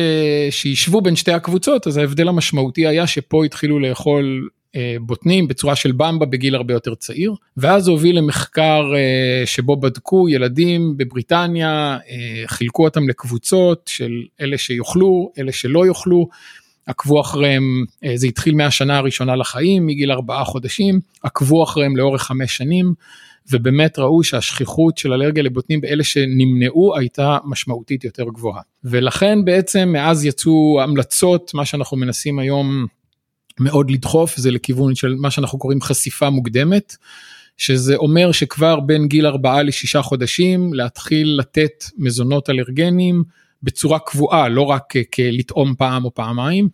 שישבו 0.50 1.02
בין 1.02 1.16
שתי 1.16 1.32
הקבוצות 1.32 1.88
אז 1.88 1.98
ההבדל 1.98 2.28
המשמעותי 2.28 2.88
היה 2.88 3.08
שפה 3.08 3.46
התחילו 3.46 3.80
לאכול 3.80 4.50
אה, 4.76 4.96
בוטנים 5.02 5.48
בצורה 5.48 5.76
של 5.76 5.92
במבה 5.92 6.26
בגיל 6.26 6.56
הרבה 6.56 6.74
יותר 6.74 6.96
צעיר 6.96 7.34
ואז 7.58 7.88
הוביל 7.88 8.18
למחקר 8.18 8.92
אה, 8.96 9.46
שבו 9.46 9.76
בדקו 9.76 10.30
ילדים 10.30 10.98
בבריטניה 10.98 11.98
אה, 12.10 12.44
חילקו 12.48 12.84
אותם 12.84 13.10
לקבוצות 13.10 13.90
של 13.94 14.12
אלה 14.42 14.58
שיאכלו 14.58 15.32
אלה 15.38 15.52
שלא 15.52 15.88
יאכלו 15.88 16.28
עקבו 16.90 17.22
אחריהם, 17.22 17.86
אה, 18.04 18.12
זה 18.16 18.28
התחיל 18.28 18.56
מהשנה 18.56 18.98
הראשונה 18.98 19.36
לחיים, 19.36 19.86
מגיל 19.86 20.12
ארבעה 20.12 20.44
חודשים, 20.44 21.00
עקבו 21.24 21.64
אחריהם 21.64 21.98
לאורך 21.98 22.24
חמש 22.24 22.58
שנים, 22.58 22.94
ובאמת 23.52 24.00
ראו 24.00 24.24
שהשכיחות 24.24 24.98
של 24.98 25.14
אלרגיה 25.14 25.44
לבוטנים 25.44 25.82
באלה 25.82 26.04
שנמנעו 26.04 26.98
הייתה 26.98 27.38
משמעותית 27.46 28.04
יותר 28.04 28.24
גבוהה. 28.24 28.62
ולכן 28.84 29.46
בעצם 29.46 29.90
מאז 29.94 30.26
יצאו 30.26 30.80
המלצות, 30.84 31.52
מה 31.54 31.66
שאנחנו 31.66 31.98
מנסים 31.98 32.40
היום 32.40 32.86
מאוד 33.60 33.92
לדחוף, 33.92 34.38
זה 34.38 34.52
לכיוון 34.52 34.96
של 34.96 35.16
מה 35.18 35.32
שאנחנו 35.32 35.60
קוראים 35.60 35.82
חשיפה 35.82 36.30
מוקדמת. 36.30 36.96
שזה 37.58 37.96
אומר 37.96 38.32
שכבר 38.32 38.80
בין 38.80 39.08
גיל 39.08 39.26
ארבעה 39.28 39.64
לשישה 39.64 40.02
חודשים 40.02 40.74
להתחיל 40.74 41.36
לתת 41.40 41.84
מזונות 41.98 42.50
אלרגנים 42.50 43.24
בצורה 43.64 44.00
קבועה, 44.00 44.50
לא 44.50 44.62
רק 44.62 44.94
כלטעום 45.14 45.76
פעם 45.78 46.06
או 46.06 46.14
פעמיים. 46.14 46.70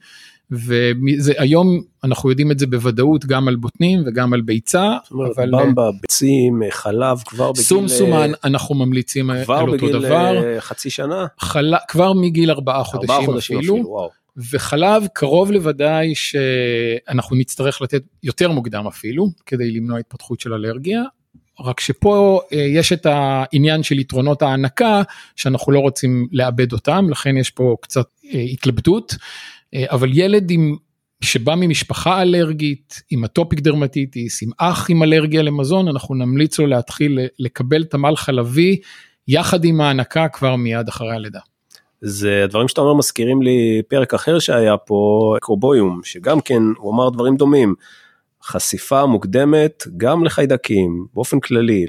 והיום 0.52 1.82
אנחנו 2.04 2.30
יודעים 2.30 2.52
את 2.52 2.60
זה 2.60 2.68
בוודאות 2.68 3.26
גם 3.26 3.48
על 3.48 3.56
בוטנים 3.56 4.04
וגם 4.06 4.34
על 4.34 4.42
ביצה. 4.42 4.98
זאת 5.04 5.12
אומרת, 5.12 5.38
אבל 5.38 5.52
במבה, 5.52 5.90
ביצים, 6.02 6.62
חלב 6.70 7.18
כבר 7.26 7.52
בגיל... 7.52 7.64
סום 7.64 7.88
סומן 7.88 8.32
אנחנו 8.44 8.76
ממליצים 8.76 9.30
על 9.30 9.38
אותו 9.50 9.90
דבר. 9.90 10.08
כבר 10.08 10.42
בגיל 10.42 10.60
חצי 10.60 10.90
שנה? 10.90 11.26
חל... 11.40 11.74
כבר 11.88 12.14
מגיל 12.14 12.52
ארבעה 12.52 12.84
חודשים, 12.84 13.12
ארבעה 13.12 13.26
חודשים 13.26 13.58
אפילו. 13.58 13.74
אפילו 13.74 13.90
וואו. 13.90 14.10
וחלב 14.52 15.08
קרוב 15.14 15.52
לוודאי 15.52 16.16
שאנחנו 16.16 17.36
נצטרך 17.36 17.82
לתת 17.82 18.04
יותר 18.24 18.52
מוקדם 18.52 18.88
אפילו 18.88 19.28
כדי 19.46 19.72
למנוע 19.72 20.00
התפתחות 20.00 20.40
של 20.40 20.54
אלרגיה 20.54 21.02
רק 21.60 21.80
שפה 21.80 22.42
אה, 22.54 22.58
יש 22.58 22.94
את 22.94 23.06
העניין 23.06 23.84
של 23.84 24.00
יתרונות 24.00 24.42
ההנקה 24.42 25.02
שאנחנו 25.36 25.72
לא 25.72 25.80
רוצים 25.80 26.28
לאבד 26.32 26.74
אותם 26.74 27.10
לכן 27.10 27.38
יש 27.38 27.50
פה 27.50 27.76
קצת 27.82 28.08
אה, 28.34 28.40
התלבטות 28.40 29.16
אה, 29.74 29.86
אבל 29.90 30.10
ילד 30.14 30.52
עם 30.52 30.76
שבא 31.22 31.54
ממשפחה 31.58 32.22
אלרגית 32.22 33.02
עם 33.12 33.26
אטופיק 33.26 33.60
דרמטיטיס 33.60 34.44
עם 34.44 34.50
אח 34.58 34.90
עם 34.90 35.04
אלרגיה 35.04 35.42
למזון 35.42 35.88
אנחנו 35.88 36.16
נמליץ 36.16 36.60
לו 36.60 36.68
להתחיל 36.68 37.20
לקבל 37.40 37.84
תמל 37.84 38.16
חלבי 38.16 38.80
יחד 39.28 39.66
עם 39.66 39.82
ההנקה 39.82 40.28
כבר 40.28 40.56
מיד 40.56 40.88
אחרי 40.88 41.12
הלידה. 41.16 41.40
זה 42.02 42.42
הדברים 42.44 42.68
שאתה 42.68 42.82
אומר 42.82 42.94
מזכירים 42.94 43.42
לי 43.42 43.82
פרק 43.88 44.14
אחר 44.14 44.40
שהיה 44.40 44.78
פה 44.78 45.34
אקרובויום 45.38 46.02
שגם 46.04 46.42
כן 46.42 46.62
הוא 46.78 46.94
אמר 46.94 47.10
דברים 47.10 47.36
דומים. 47.36 47.76
חשיפה 48.46 49.06
מוקדמת 49.06 49.84
גם 49.98 50.24
לחיידקים 50.24 51.06
באופן 51.14 51.40
כללי, 51.40 51.86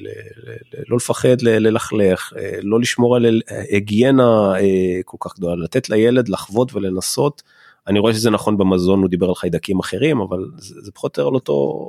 לא 0.88 0.96
לפחד 0.96 1.42
ללכלך, 1.42 2.32
אה, 2.38 2.58
לא 2.62 2.80
לשמור 2.80 3.16
על 3.16 3.40
היגיינה 3.70 4.52
אה, 4.54 5.00
כל 5.04 5.16
כך 5.20 5.36
גדולה, 5.36 5.56
לתת 5.64 5.90
לילד 5.90 6.28
לחוות 6.28 6.74
ולנסות. 6.74 7.42
אני 7.86 7.98
רואה 7.98 8.14
שזה 8.14 8.30
נכון 8.30 8.58
במזון, 8.58 9.00
הוא 9.00 9.08
דיבר 9.08 9.28
על 9.28 9.34
חיידקים 9.34 9.78
אחרים, 9.78 10.20
אבל 10.20 10.44
זה, 10.58 10.74
זה 10.80 10.92
פחות 10.92 11.18
או 11.18 11.22
יותר 11.22 11.28
על 11.28 11.34
אותו, 11.34 11.82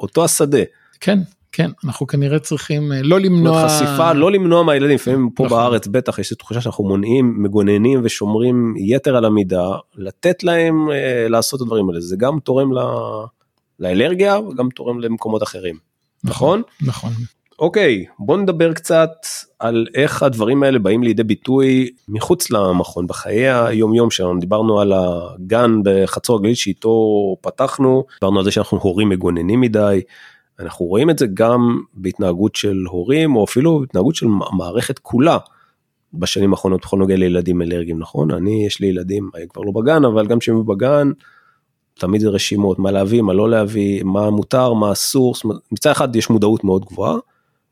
אותו 0.00 0.24
השדה. 0.24 0.62
כן, 1.00 1.18
כן, 1.52 1.70
אנחנו 1.84 2.06
כנראה 2.06 2.38
צריכים 2.38 2.92
אה, 2.92 3.02
לא 3.02 3.20
למנוע... 3.20 3.68
חשיפה, 3.68 4.12
לא 4.12 4.32
למנוע 4.32 4.62
מהילדים, 4.62 4.94
לפעמים 4.94 5.30
פה 5.30 5.44
נכון. 5.44 5.58
בארץ 5.58 5.86
בטח 5.86 6.18
יש 6.18 6.32
תחושה 6.32 6.60
שאנחנו 6.60 6.84
מונעים, 6.84 7.42
מגוננים 7.42 8.00
ושומרים 8.04 8.74
יתר 8.76 9.16
על 9.16 9.24
המידה, 9.24 9.68
לתת 9.96 10.42
להם 10.42 10.88
לעשות 11.28 11.60
את 11.60 11.62
הדברים 11.62 11.88
האלה, 11.88 12.00
זה 12.00 12.16
גם 12.18 12.38
תורם 12.40 12.72
ל... 12.72 12.74
לה... 12.74 12.84
לאלרגיה 13.80 14.38
וגם 14.38 14.68
תורם 14.70 15.00
למקומות 15.00 15.42
אחרים, 15.42 15.76
נכון? 16.24 16.62
נכון. 16.82 17.12
אוקיי, 17.58 18.04
בוא 18.18 18.36
נדבר 18.36 18.72
קצת 18.72 19.10
על 19.58 19.86
איך 19.94 20.22
הדברים 20.22 20.62
האלה 20.62 20.78
באים 20.78 21.02
לידי 21.02 21.22
ביטוי 21.22 21.90
מחוץ 22.08 22.50
למכון, 22.50 23.06
בחיי 23.06 23.48
היום 23.50 23.94
יום 23.94 24.10
שלנו. 24.10 24.40
דיברנו 24.40 24.80
על 24.80 24.92
הגן 24.92 25.70
בחצור 25.84 26.36
הגלילית 26.36 26.58
שאיתו 26.58 27.36
פתחנו, 27.40 28.04
דיברנו 28.20 28.38
על 28.38 28.44
זה 28.44 28.50
שאנחנו 28.50 28.78
הורים 28.78 29.08
מגוננים 29.08 29.60
מדי. 29.60 30.00
אנחנו 30.60 30.86
רואים 30.86 31.10
את 31.10 31.18
זה 31.18 31.26
גם 31.34 31.80
בהתנהגות 31.94 32.56
של 32.56 32.84
הורים 32.88 33.36
או 33.36 33.44
אפילו 33.44 33.82
התנהגות 33.84 34.14
של 34.14 34.26
מערכת 34.56 34.98
כולה 34.98 35.38
בשנים 36.14 36.52
האחרונות 36.52 36.80
בכל 36.80 36.98
נוגע 36.98 37.16
לילדים 37.16 37.62
אלרגיים 37.62 37.98
נכון 37.98 38.30
אני 38.30 38.66
יש 38.66 38.80
לי 38.80 38.86
ילדים 38.86 39.30
כבר 39.48 39.62
לא 39.62 39.72
בגן 39.72 40.04
אבל 40.04 40.26
גם 40.26 40.38
כשהם 40.38 40.66
בגן 40.66 41.10
תמיד 41.98 42.20
זה 42.20 42.28
רשימות, 42.28 42.78
מה 42.78 42.90
להביא, 42.90 43.22
מה 43.22 43.32
לא 43.32 43.50
להביא, 43.50 44.02
מה 44.02 44.30
מותר, 44.30 44.72
מה 44.72 44.92
אסור, 44.92 45.34
מצד 45.72 45.90
אחד 45.90 46.16
יש 46.16 46.30
מודעות 46.30 46.64
מאוד 46.64 46.84
גבוהה, 46.84 47.16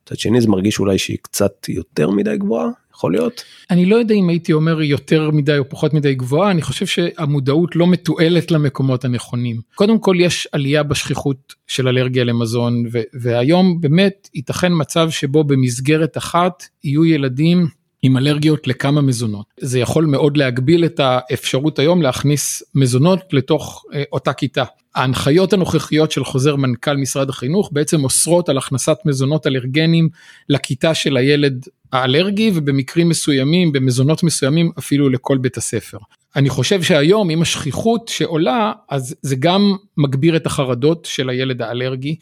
מצד 0.07 0.19
שני 0.19 0.41
זה 0.41 0.49
מרגיש 0.49 0.79
אולי 0.79 0.99
שהיא 0.99 1.19
קצת 1.23 1.69
יותר 1.69 2.11
מדי 2.11 2.37
גבוהה, 2.37 2.69
יכול 2.95 3.13
להיות? 3.13 3.45
אני 3.71 3.87
לא 3.87 3.97
יודע 3.97 4.15
אם 4.15 4.29
הייתי 4.29 4.53
אומר 4.53 4.83
יותר 4.83 5.31
מדי 5.31 5.59
או 5.59 5.69
פחות 5.69 5.95
מדי 5.95 6.15
גבוהה, 6.15 6.51
אני 6.51 6.63
חושב 6.63 6.87
שהמודעות 6.87 7.77
לא 7.77 7.87
מתועלת 7.87 8.51
למקומות 8.51 9.05
הנכונים. 9.05 9.61
קודם 9.75 9.99
כל 9.99 10.17
יש 10.21 10.49
עלייה 10.53 10.83
בשכיחות 10.83 11.55
של 11.67 11.89
אלרגיה 11.89 12.25
למזון, 12.25 12.85
והיום 13.21 13.81
באמת 13.81 14.29
ייתכן 14.35 14.73
מצב 14.81 15.11
שבו 15.11 15.45
במסגרת 15.45 16.17
אחת 16.17 16.65
יהיו 16.85 17.05
ילדים 17.05 17.67
עם 18.07 18.17
אלרגיות 18.17 18.67
לכמה 18.67 19.01
מזונות. 19.01 19.47
זה 19.61 19.79
יכול 19.79 20.05
מאוד 20.05 20.37
להגביל 20.37 20.85
את 20.85 21.01
האפשרות 21.01 21.79
היום 21.79 22.03
להכניס 22.03 22.63
מזונות 22.75 23.21
לתוך 23.33 23.85
אה, 23.95 24.03
אותה 24.13 24.33
כיתה. 24.33 24.65
ההנחיות 24.95 25.53
הנוכחיות 25.53 26.13
של 26.13 26.25
חוזר 26.25 26.57
מנכ"ל 26.57 26.97
משרד 26.97 27.29
החינוך 27.29 27.71
בעצם 27.73 28.05
אוסרות 28.05 28.49
על 28.49 28.59
הכנסת 28.59 28.97
מזונות 29.05 29.47
אלרגנים 29.47 30.09
לכיתה 30.49 30.95
של 30.95 31.17
הילד 31.17 31.67
האלרגי 31.93 32.51
ובמקרים 32.55 33.09
מסוימים, 33.09 33.73
במזונות 33.73 34.23
מסוימים 34.23 34.71
אפילו 34.79 35.09
לכל 35.09 35.39
בית 35.39 35.57
הספר. 35.57 35.99
אני 36.37 36.51
חושב 36.51 36.83
שהיום 36.83 37.31
עם 37.31 37.43
השכיחות 37.43 38.09
שעולה 38.09 38.73
אז 38.91 39.15
זה 39.23 39.37
גם 39.37 39.77
מגביר 39.97 40.37
את 40.37 40.47
החרדות 40.47 41.05
של 41.05 41.29
הילד 41.29 41.63
האלרגי 41.63 42.17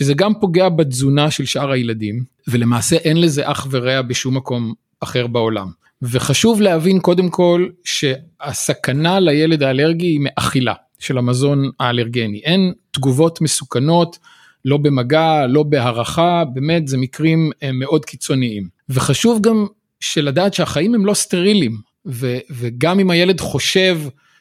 וזה 0.00 0.14
גם 0.14 0.32
פוגע 0.40 0.68
בתזונה 0.68 1.30
של 1.30 1.44
שאר 1.44 1.70
הילדים 1.70 2.24
ולמעשה 2.48 2.96
אין 2.96 3.20
לזה 3.20 3.50
אח 3.50 3.66
ורע 3.70 4.02
בשום 4.02 4.36
מקום 4.36 4.74
אחר 5.00 5.26
בעולם. 5.26 5.70
וחשוב 6.02 6.60
להבין 6.60 7.00
קודם 7.00 7.30
כל 7.30 7.68
שהסכנה 7.84 9.20
לילד 9.20 9.62
האלרגי 9.62 10.06
היא 10.06 10.20
מאכילה 10.22 10.74
של 10.98 11.18
המזון 11.18 11.70
האלרגני. 11.80 12.40
אין 12.44 12.72
תגובות 12.90 13.40
מסוכנות, 13.40 14.18
לא 14.64 14.76
במגע, 14.76 15.46
לא 15.46 15.62
בהערכה, 15.62 16.44
באמת 16.54 16.88
זה 16.88 16.98
מקרים 16.98 17.50
אה, 17.62 17.72
מאוד 17.72 18.04
קיצוניים. 18.04 18.68
וחשוב 18.88 19.40
גם 19.42 19.66
שלדעת 20.00 20.54
שהחיים 20.54 20.94
הם 20.94 21.06
לא 21.06 21.14
סטרילים, 21.14 21.80
ו, 22.06 22.38
וגם 22.50 23.00
אם 23.00 23.10
הילד 23.10 23.40
חושב 23.40 24.00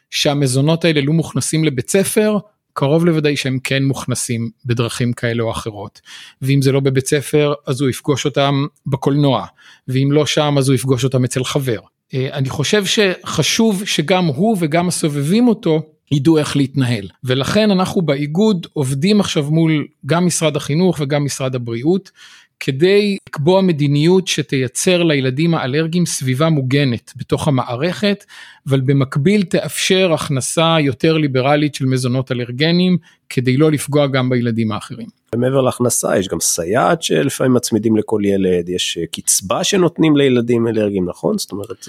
שהמזונות 0.10 0.86
האלה 0.86 1.02
לא 1.02 1.14
מוכנסים 1.14 1.64
לבית 1.64 1.90
ספר, 1.90 2.38
קרוב 2.78 3.06
לוודאי 3.06 3.38
שהם 3.38 3.60
כן 3.64 3.84
מוכנסים 3.84 4.50
בדרכים 4.66 5.14
כאלה 5.14 5.44
או 5.44 5.52
אחרות. 5.52 6.02
ואם 6.42 6.62
זה 6.62 6.72
לא 6.72 6.80
בבית 6.80 7.08
ספר, 7.08 7.54
אז 7.68 7.82
הוא 7.82 7.90
יפגוש 7.90 8.26
אותם 8.26 8.66
בקולנוע, 8.86 9.46
ואם 9.88 10.10
לא 10.12 10.26
שם, 10.26 10.56
אז 10.58 10.70
הוא 10.70 10.76
יפגוש 10.76 11.04
אותם 11.04 11.24
אצל 11.24 11.44
חבר. 11.44 11.80
אה, 12.14 12.30
אני 12.34 12.50
חושב 12.50 12.84
שחשוב 12.86 13.86
שגם 13.86 14.26
הוא 14.26 14.58
וגם 14.60 14.88
הסובבים 14.88 15.48
אותו 15.48 15.82
ידעו 16.12 16.38
איך 16.38 16.58
להתנהל. 16.58 17.08
ולכן 17.24 17.72
אנחנו 17.72 18.02
באיגוד 18.02 18.68
עובדים 18.74 19.20
עכשיו 19.20 19.44
מול 19.52 19.88
גם 20.06 20.26
משרד 20.26 20.56
החינוך 20.56 20.98
וגם 21.00 21.26
משרד 21.26 21.56
הבריאות, 21.56 22.12
כדי 22.60 23.18
לקבוע 23.30 23.62
מדיניות 23.62 24.28
שתייצר 24.28 25.04
לילדים 25.04 25.56
האלרגיים 25.56 26.06
סביבה 26.06 26.50
מוגנת 26.50 27.14
בתוך 27.16 27.48
המערכת, 27.48 28.26
אבל 28.70 28.82
במקביל 28.82 29.44
תאפשר 29.44 30.14
הכנסה 30.14 30.76
יותר 30.80 31.18
ליברלית 31.18 31.76
של 31.76 31.86
מזונות 31.86 32.32
אלרגנים, 32.32 32.98
כדי 33.30 33.58
לא 33.58 33.72
לפגוע 33.72 34.08
גם 34.08 34.30
בילדים 34.30 34.72
האחרים. 34.72 35.08
ומעבר 35.36 35.62
להכנסה 35.62 36.18
יש 36.18 36.28
גם 36.28 36.40
סייעת 36.40 37.04
שלפעמים 37.04 37.54
מצמידים 37.54 37.96
לכל 37.98 38.22
ילד, 38.26 38.70
יש 38.70 38.98
קצבה 39.12 39.64
שנותנים 39.64 40.18
לילדים 40.18 40.68
אלרגיים, 40.68 41.10
נכון? 41.10 41.38
זאת 41.38 41.52
אומרת, 41.52 41.88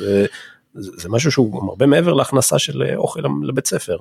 זה, 0.77 0.91
זה 0.97 1.09
משהו 1.09 1.33
שהוא 1.33 1.69
הרבה 1.69 1.87
מעבר 1.87 2.13
להכנסה 2.13 2.59
של 2.59 2.83
אוכל 2.97 3.21
לבית 3.43 3.67
ספר, 3.67 3.97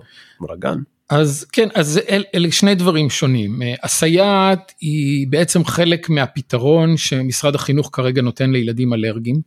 לגן. 0.50 0.78
אז 1.10 1.46
כן, 1.52 1.70
אז 1.74 2.00
אל, 2.10 2.24
אלה 2.36 2.52
שני 2.52 2.76
דברים 2.76 3.10
שונים. 3.10 3.62
אה, 3.62 3.74
הסייעת 3.84 4.74
היא 4.82 5.28
בעצם 5.30 5.66
חלק 5.66 6.10
מהפתרון 6.10 6.98
שמשרד 6.98 7.56
החינוך 7.56 7.90
כרגע 7.94 8.22
נותן 8.22 8.52
לילדים 8.52 8.94
אלרגיים. 8.94 9.42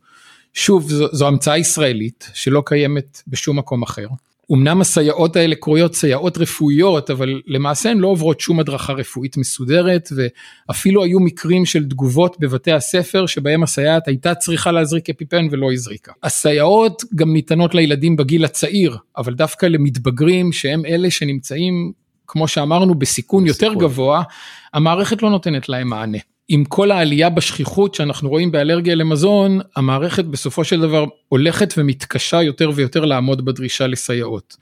שוב, 0.53 0.89
זו, 0.89 1.07
זו 1.11 1.27
המצאה 1.27 1.57
ישראלית 1.57 2.29
שלא 2.33 2.63
קיימת 2.65 3.21
בשום 3.27 3.59
מקום 3.59 3.83
אחר. 3.83 4.07
אמנם 4.53 4.81
הסייעות 4.81 5.35
האלה 5.35 5.55
קרויות 5.55 5.95
סייעות 5.95 6.37
רפואיות, 6.37 7.09
אבל 7.09 7.41
למעשה 7.47 7.91
הן 7.91 7.97
לא 7.97 8.07
עוברות 8.07 8.39
שום 8.39 8.59
הדרכה 8.59 8.93
רפואית 8.93 9.37
מסודרת, 9.37 10.09
ואפילו 10.15 11.03
היו 11.03 11.19
מקרים 11.19 11.65
של 11.65 11.89
תגובות 11.89 12.39
בבתי 12.39 12.71
הספר 12.71 13.25
שבהם 13.25 13.63
הסייעת 13.63 14.07
הייתה 14.07 14.35
צריכה 14.35 14.71
להזריק 14.71 15.09
אפיפן 15.09 15.47
ולא 15.51 15.71
הזריקה. 15.71 16.11
הסייעות 16.23 17.03
גם 17.15 17.33
ניתנות 17.33 17.75
לילדים 17.75 18.15
בגיל 18.15 18.45
הצעיר, 18.45 18.97
אבל 19.17 19.33
דווקא 19.33 19.65
למתבגרים 19.65 20.51
שהם 20.51 20.85
אלה 20.85 21.11
שנמצאים, 21.11 21.91
כמו 22.27 22.47
שאמרנו, 22.47 22.95
בסיכון, 22.95 23.43
בסיכון. 23.43 23.69
יותר 23.71 23.81
גבוה, 23.81 24.23
המערכת 24.73 25.21
לא 25.21 25.29
נותנת 25.29 25.69
להם 25.69 25.89
מענה. 25.89 26.17
עם 26.51 26.65
כל 26.65 26.91
העלייה 26.91 27.29
בשכיחות 27.29 27.95
שאנחנו 27.95 28.29
רואים 28.29 28.51
באלרגיה 28.51 28.95
למזון, 28.95 29.59
המערכת 29.75 30.25
בסופו 30.25 30.63
של 30.63 30.81
דבר 30.81 31.05
הולכת 31.27 31.73
ומתקשה 31.77 32.41
יותר 32.41 32.71
ויותר 32.75 33.05
לעמוד 33.05 33.45
בדרישה 33.45 33.87
לסייעות. 33.87 34.57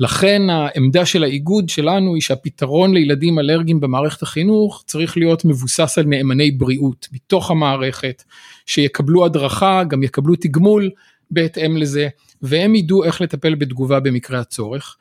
לכן 0.00 0.42
העמדה 0.50 1.06
של 1.06 1.24
האיגוד 1.24 1.68
שלנו 1.68 2.14
היא 2.14 2.22
שהפתרון 2.22 2.94
לילדים 2.94 3.38
אלרגיים 3.38 3.80
במערכת 3.80 4.22
החינוך 4.22 4.82
צריך 4.86 5.16
להיות 5.16 5.44
מבוסס 5.44 5.98
על 5.98 6.04
נאמני 6.04 6.50
בריאות 6.50 7.08
מתוך 7.12 7.50
המערכת, 7.50 8.22
שיקבלו 8.66 9.24
הדרכה, 9.24 9.84
גם 9.84 10.02
יקבלו 10.02 10.36
תגמול 10.36 10.90
בהתאם 11.30 11.76
לזה, 11.76 12.08
והם 12.42 12.74
ידעו 12.74 13.04
איך 13.04 13.20
לטפל 13.20 13.54
בתגובה 13.54 14.00
במקרה 14.00 14.40
הצורך. 14.40 14.96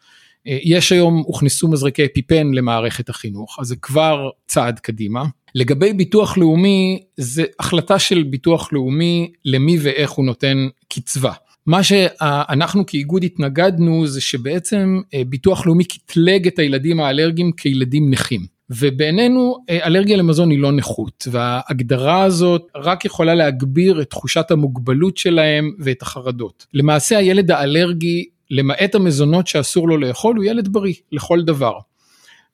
יש 0.46 0.92
היום, 0.92 1.24
הוכנסו 1.26 1.68
מזרקי 1.68 2.06
אפיפן 2.06 2.52
למערכת 2.54 3.10
החינוך, 3.10 3.58
אז 3.60 3.68
זה 3.68 3.76
כבר 3.76 4.30
צעד 4.48 4.80
קדימה. 4.80 5.24
לגבי 5.56 5.94
ביטוח 5.94 6.38
לאומי, 6.38 7.04
זה 7.18 7.44
החלטה 7.60 8.00
של 8.00 8.24
ביטוח 8.24 8.74
לאומי 8.74 9.32
למי 9.46 9.78
ואיך 9.82 10.12
הוא 10.12 10.26
נותן 10.26 10.68
קצבה. 10.90 11.34
מה 11.66 11.84
שאנחנו 11.84 12.86
כאיגוד 12.86 13.24
התנגדנו 13.24 14.08
זה 14.08 14.22
שבעצם 14.22 15.02
אה, 15.14 15.22
ביטוח 15.28 15.66
לאומי 15.66 15.84
קטלג 15.84 16.48
את 16.48 16.60
הילדים 16.60 17.00
האלרגיים 17.00 17.52
כילדים 17.52 18.12
נכים. 18.12 18.46
ובינינו 18.70 19.58
אה, 19.70 19.88
אלרגיה 19.88 20.18
למזון 20.18 20.50
היא 20.50 20.60
לא 20.60 20.72
נכות 20.72 21.28
וההגדרה 21.32 22.24
הזאת 22.24 22.68
רק 22.76 23.06
יכולה 23.06 23.36
להגביר 23.36 24.02
את 24.02 24.10
תחושת 24.10 24.52
המוגבלות 24.52 25.18
שלהם 25.18 25.72
ואת 25.80 26.02
החרדות. 26.02 26.66
למעשה 26.74 27.18
הילד 27.18 27.52
האלרגי 27.52 28.26
למעט 28.50 28.96
המזונות 28.96 29.48
שאסור 29.48 29.90
לו 29.90 29.98
לאכול 29.98 30.36
הוא 30.36 30.46
ילד 30.46 30.68
בריא 30.68 30.94
לכל 31.12 31.42
דבר. 31.42 31.74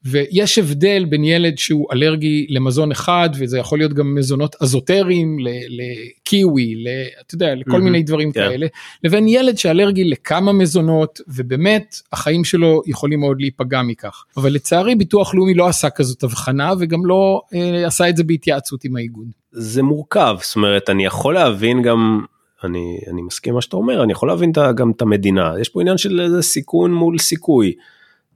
ויש 0.09 0.57
הבדל 0.57 1.05
בין 1.05 1.23
ילד 1.23 1.57
שהוא 1.57 1.87
אלרגי 1.93 2.47
למזון 2.49 2.91
אחד 2.91 3.29
וזה 3.39 3.57
יכול 3.57 3.79
להיות 3.79 3.93
גם 3.93 4.15
מזונות 4.15 4.55
אזוטריים 4.61 5.37
לקיווי, 5.69 6.75
אתה 7.21 7.35
יודע, 7.35 7.55
לכל 7.55 7.71
mm-hmm, 7.71 7.79
מיני 7.79 8.03
דברים 8.03 8.29
yeah. 8.29 8.33
כן. 8.33 8.49
כאלה, 8.49 8.67
לבין 9.03 9.27
ילד 9.27 9.57
שאלרגי 9.57 10.03
לכמה 10.03 10.53
מזונות 10.53 11.19
ובאמת 11.27 11.95
החיים 12.13 12.43
שלו 12.43 12.81
יכולים 12.85 13.19
מאוד 13.19 13.41
להיפגע 13.41 13.81
מכך. 13.81 14.23
אבל 14.37 14.51
לצערי 14.51 14.95
ביטוח 14.95 15.35
לאומי 15.35 15.53
לא 15.53 15.67
עשה 15.67 15.89
כזאת 15.89 16.23
הבחנה 16.23 16.73
וגם 16.79 17.05
לא 17.05 17.41
אה, 17.53 17.87
עשה 17.87 18.09
את 18.09 18.17
זה 18.17 18.23
בהתייעצות 18.23 18.83
עם 18.83 18.95
האיגוד. 18.95 19.27
זה 19.51 19.83
מורכב, 19.83 20.35
זאת 20.41 20.55
אומרת 20.55 20.89
אני 20.89 21.05
יכול 21.05 21.33
להבין 21.33 21.81
גם 21.81 22.21
אני, 22.63 22.99
אני 23.11 23.21
מסכים 23.21 23.53
מה 23.53 23.61
שאתה 23.61 23.75
אומר, 23.75 24.03
אני 24.03 24.11
יכול 24.11 24.29
להבין 24.29 24.51
גם 24.75 24.91
את 24.91 25.01
המדינה, 25.01 25.53
יש 25.61 25.69
פה 25.69 25.81
עניין 25.81 25.97
של 25.97 26.41
סיכון 26.41 26.93
מול 26.93 27.17
סיכוי. 27.17 27.73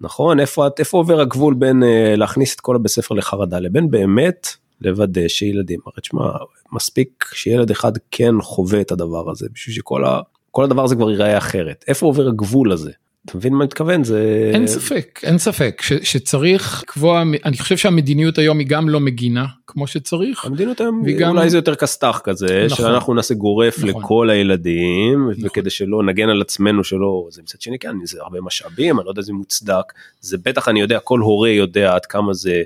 נכון? 0.01 0.39
איפה, 0.39 0.67
איפה 0.79 0.97
עובר 0.97 1.19
הגבול 1.19 1.53
בין 1.53 1.83
uh, 1.83 2.17
להכניס 2.17 2.55
את 2.55 2.59
כל 2.59 2.75
הבית 2.75 2.91
ספר 2.91 3.15
לחרדה 3.15 3.59
לבין 3.59 3.91
באמת 3.91 4.47
לוודא 4.81 5.27
שילדים, 5.27 5.79
הרי 5.85 6.01
תשמע, 6.01 6.31
מספיק 6.71 7.25
שילד 7.33 7.71
אחד 7.71 7.91
כן 8.11 8.41
חווה 8.41 8.81
את 8.81 8.91
הדבר 8.91 9.29
הזה 9.29 9.47
בשביל 9.53 9.75
שכל 9.75 10.05
ה, 10.05 10.21
הדבר 10.57 10.83
הזה 10.83 10.95
כבר 10.95 11.09
ייראה 11.09 11.37
אחרת. 11.37 11.85
איפה 11.87 12.05
עובר 12.05 12.27
הגבול 12.27 12.71
הזה? 12.71 12.91
אתה 13.25 13.37
מבין 13.37 13.53
מה 13.53 13.59
אני 13.59 13.65
מתכוון 13.65 14.03
זה 14.03 14.51
אין 14.53 14.67
ספק 14.67 15.19
אין 15.23 15.37
ספק. 15.37 15.81
ש, 15.81 15.93
שצריך 15.93 16.83
לקבוע 16.83 17.21
אני 17.45 17.57
חושב 17.57 17.77
שהמדיניות 17.77 18.37
היום 18.37 18.59
היא 18.59 18.67
גם 18.67 18.89
לא 18.89 18.99
מגינה 18.99 19.45
כמו 19.67 19.87
שצריך. 19.87 20.45
המדיניות 20.45 20.81
היום 20.81 21.03
וגם 21.05 21.37
אולי 21.37 21.49
זה 21.49 21.57
יותר 21.57 21.75
כסת"ח 21.75 22.21
כזה 22.23 22.65
נכון, 22.65 22.85
שאנחנו 22.85 23.13
נעשה 23.13 23.33
גורף 23.33 23.79
נכון. 23.79 24.01
לכל 24.01 24.29
הילדים 24.29 25.29
נכון. 25.29 25.45
וכדי 25.45 25.69
שלא 25.69 26.03
נגן 26.03 26.29
על 26.29 26.41
עצמנו 26.41 26.83
שלא 26.83 27.27
זה 27.31 27.41
מצד 27.41 27.61
שני 27.61 27.79
כן 27.79 27.95
זה 28.03 28.21
הרבה 28.21 28.41
משאבים 28.41 28.99
אני 28.99 29.05
לא 29.05 29.11
יודע 29.11 29.19
אם 29.19 29.25
זה 29.25 29.33
מוצדק. 29.33 29.93
זה 30.21 30.37
בטח 30.45 30.69
אני 30.69 30.81
יודע 30.81 30.99
כל 30.99 31.19
הורה 31.19 31.49
יודע 31.49 31.95
עד 31.95 32.05
כמה 32.05 32.33
זה 32.33 32.61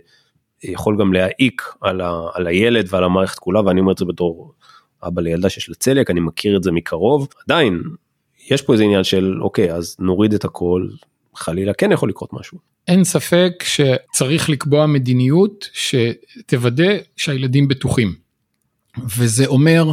יכול 0.64 0.98
גם 1.00 1.14
להעיק 1.14 1.62
על, 1.82 2.02
ה, 2.02 2.28
על 2.34 2.48
הילד 2.48 2.86
ועל 2.90 3.04
המערכת 3.04 3.40
כולה 3.40 3.62
ואני 3.66 3.80
אומר 3.80 3.92
את 3.92 3.98
זה 3.98 4.06
בתור 4.06 4.54
אבא 5.08 5.22
לילדה 5.22 5.50
שיש 5.50 5.70
לה 5.70 5.76
צליאק 5.76 6.12
אני 6.12 6.20
מכיר 6.20 6.58
את 6.58 6.64
זה 6.64 6.72
מקרוב. 6.72 7.28
עדיין 7.46 7.82
יש 8.52 8.62
פה 8.62 8.74
איזה 8.74 8.84
עניין 8.84 9.04
של 9.04 9.38
אוקיי 9.42 9.74
אז 9.74 9.96
נוריד 10.00 10.34
את 10.34 10.46
הכל 10.46 10.88
חלילה 11.36 11.74
כן 11.74 11.92
יכול 11.92 12.10
לקרות 12.10 12.34
משהו. 12.34 12.58
אין 12.88 13.04
ספק 13.04 13.64
שצריך 13.64 14.50
לקבוע 14.50 14.86
מדיניות 14.86 15.70
שתוודא 15.74 16.98
שהילדים 17.18 17.68
בטוחים. 17.68 18.16
וזה 19.18 19.46
אומר 19.46 19.92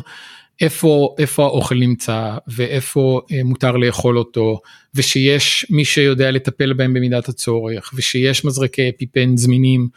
איפה 0.61 1.15
איפה 1.19 1.45
האוכל 1.45 1.75
נמצא 1.75 2.37
ואיפה 2.49 3.21
אה, 3.33 3.45
מותר 3.45 3.77
לאכול 3.77 4.19
אותו 4.19 4.61
ושיש 4.95 5.67
מי 5.71 5.85
שיודע 5.85 6.31
לטפל 6.31 6.73
בהם 6.73 6.95
במידת 6.95 7.29
הצורך 7.29 7.91
ושיש 7.95 8.45
מזרקי 8.45 8.89
אפיפן 8.89 9.37
זמינים. 9.37 9.89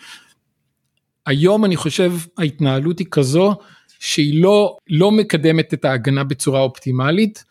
היום 1.26 1.66
אני 1.66 1.76
חושב 1.76 2.14
ההתנהלות 2.38 3.00
היא 3.00 3.08
כזו 3.12 3.56
שהיא 4.00 4.44
לא, 4.44 4.78
לא 4.90 5.12
מקדמת 5.12 5.74
את 5.74 5.86
ההגנה 5.86 6.24
בצורה 6.24 6.62
אופטימלית 6.62 7.44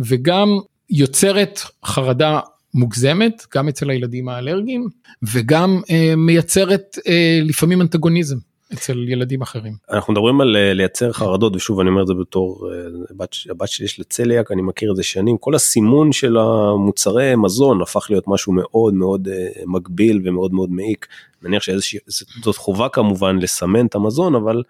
וגם 0.00 0.58
יוצרת 0.90 1.60
חרדה 1.84 2.40
מוגזמת 2.74 3.46
גם 3.54 3.68
אצל 3.68 3.90
הילדים 3.90 4.28
האלרגיים 4.28 4.88
וגם 5.22 5.80
אה, 5.90 6.16
מייצרת 6.16 6.98
אה, 7.08 7.40
לפעמים 7.42 7.80
אנטגוניזם. 7.80 8.36
אצל 8.72 9.08
ילדים 9.08 9.42
אחרים. 9.42 9.72
אנחנו 9.90 10.12
מדברים 10.12 10.40
על 10.40 10.56
אה, 10.56 10.72
לייצר 10.72 11.12
חרדות 11.12 11.56
ושוב 11.56 11.80
אני 11.80 11.88
אומר 11.88 12.02
את 12.02 12.06
זה 12.06 12.14
בתור 12.14 12.70
אה, 12.70 12.76
הבת, 13.10 13.36
הבת 13.50 13.68
שלי 13.68 13.84
יש 13.84 14.00
לצליאק 14.00 14.52
אני 14.52 14.62
מכיר 14.62 14.90
את 14.90 14.96
זה 14.96 15.02
שנים 15.02 15.38
כל 15.38 15.54
הסימון 15.54 16.12
של 16.12 16.36
המוצרי 16.36 17.36
מזון 17.36 17.82
הפך 17.82 18.06
להיות 18.10 18.28
משהו 18.28 18.52
מאוד 18.52 18.94
מאוד 18.94 19.28
אה, 19.28 19.62
מגביל 19.66 20.20
ומאוד 20.24 20.52
מאוד 20.52 20.70
מעיק. 20.70 21.06
נניח 21.42 21.62
שזאת 21.62 22.56
חובה 22.56 22.88
כמובן 22.88 23.38
לסמן 23.38 23.86
את 23.86 23.94
המזון 23.94 24.34
אבל 24.34 24.62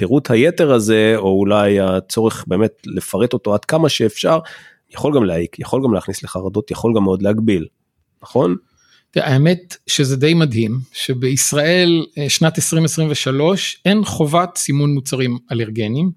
פירוט 0.00 0.30
היתר 0.30 0.72
הזה 0.72 1.14
או 1.16 1.38
אולי 1.38 1.80
הצורך 1.80 2.44
באמת 2.46 2.72
לפרט 2.86 3.32
אותו 3.32 3.54
עד 3.54 3.64
כמה 3.64 3.88
שאפשר 3.88 4.38
יכול 4.90 5.14
גם 5.14 5.24
להעיק 5.24 5.58
יכול 5.58 5.84
גם 5.84 5.94
להכניס 5.94 6.22
לחרדות 6.22 6.70
יכול 6.70 6.92
גם 6.96 7.02
מאוד 7.02 7.22
להגביל 7.22 7.66
נכון? 8.22 8.56
האמת 9.16 9.76
שזה 9.86 10.16
די 10.16 10.34
מדהים 10.34 10.78
שבישראל 10.92 12.06
אה, 12.18 12.28
שנת 12.28 12.58
2023 12.58 13.82
אין 13.84 14.04
חובת 14.04 14.56
סימון 14.56 14.94
מוצרים 14.94 15.38
אלרגניים. 15.52 16.10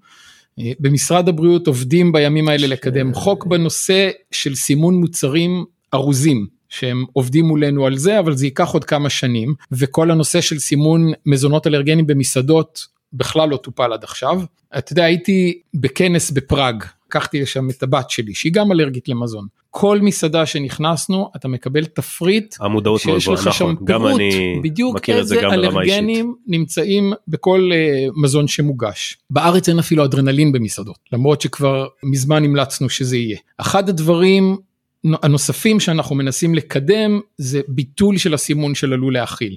אה, 0.58 0.72
במשרד 0.80 1.28
הבריאות 1.28 1.66
עובדים 1.66 2.12
בימים 2.12 2.48
האלה 2.48 2.66
לקדם 2.66 3.14
חוק 3.14 3.46
בנושא 3.46 4.10
של 4.30 4.54
סימון 4.54 4.94
מוצרים 4.94 5.64
ארוזים 5.94 6.46
שהם 6.68 7.04
עובדים 7.12 7.44
מולנו 7.44 7.86
על 7.86 7.96
זה 7.96 8.18
אבל 8.18 8.36
זה 8.36 8.46
ייקח 8.46 8.68
עוד 8.68 8.84
כמה 8.84 9.10
שנים 9.10 9.54
וכל 9.72 10.10
הנושא 10.10 10.40
של 10.40 10.58
סימון 10.58 11.12
מזונות 11.26 11.66
אלרגנים 11.66 12.06
במסעדות 12.06 12.93
בכלל 13.14 13.48
לא 13.48 13.56
טופל 13.56 13.92
עד 13.92 14.04
עכשיו. 14.04 14.40
אתה 14.78 14.92
יודע 14.92 15.04
הייתי 15.04 15.60
בכנס 15.74 16.30
בפראג 16.30 16.84
לקחתי 17.06 17.40
לשם 17.40 17.70
את 17.70 17.82
הבת 17.82 18.10
שלי 18.10 18.34
שהיא 18.34 18.52
גם 18.52 18.72
אלרגית 18.72 19.08
למזון. 19.08 19.46
כל 19.70 19.98
מסעדה 20.02 20.46
שנכנסנו 20.46 21.30
אתה 21.36 21.48
מקבל 21.48 21.84
תפריט 21.84 22.54
המודעות 22.60 23.00
שיש 23.00 23.28
לך 23.28 23.40
נכון, 23.46 23.52
שם 23.52 23.74
פירוט 23.86 24.20
בדיוק 24.62 25.10
איזה 25.10 25.40
אלרגנים 25.40 26.34
נמצאים 26.46 27.12
בכל 27.28 27.70
uh, 27.72 28.12
מזון 28.22 28.48
שמוגש. 28.48 29.18
בארץ 29.30 29.68
אין 29.68 29.78
אפילו 29.78 30.04
אדרנלין 30.04 30.52
במסעדות 30.52 30.98
למרות 31.12 31.40
שכבר 31.40 31.86
מזמן 32.02 32.44
המלצנו 32.44 32.88
שזה 32.88 33.16
יהיה. 33.16 33.38
אחד 33.58 33.88
הדברים 33.88 34.56
הנוספים 35.22 35.80
שאנחנו 35.80 36.14
מנסים 36.16 36.54
לקדם 36.54 37.20
זה 37.38 37.60
ביטול 37.68 38.18
של 38.18 38.34
הסימון 38.34 38.74
של 38.74 38.92
עלול 38.92 39.14
להכיל. 39.14 39.56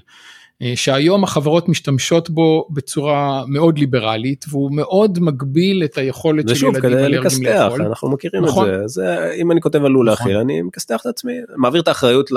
אה, 0.62 0.74
שהיום 0.76 1.24
החברות 1.24 1.70
משתמשות 1.70 2.30
בו 2.30 2.68
בצורה 2.70 3.44
מאוד 3.48 3.78
ליברלית 3.78 4.46
והוא 4.50 4.72
מאוד 4.76 5.20
מגביל 5.20 5.84
את 5.84 5.98
היכולת 5.98 6.56
של 6.56 6.66
ילדים 6.66 6.86
אלרגיים 6.86 7.44
לאכול. 7.44 7.82
אנחנו 7.82 8.10
מכירים 8.10 8.44
נכון. 8.44 8.70
את 8.70 8.80
זה, 8.80 8.88
זה 8.88 9.34
אם 9.42 9.52
אני 9.52 9.62
כותב 9.62 9.86
עלול 9.86 10.12
נכון. 10.12 10.28
להכיל 10.28 10.38
אני 10.38 10.62
מכסתח 10.62 11.02
את 11.02 11.06
עצמי, 11.06 11.34
מעביר 11.56 11.82
את 11.82 11.88
האחריות 11.88 12.30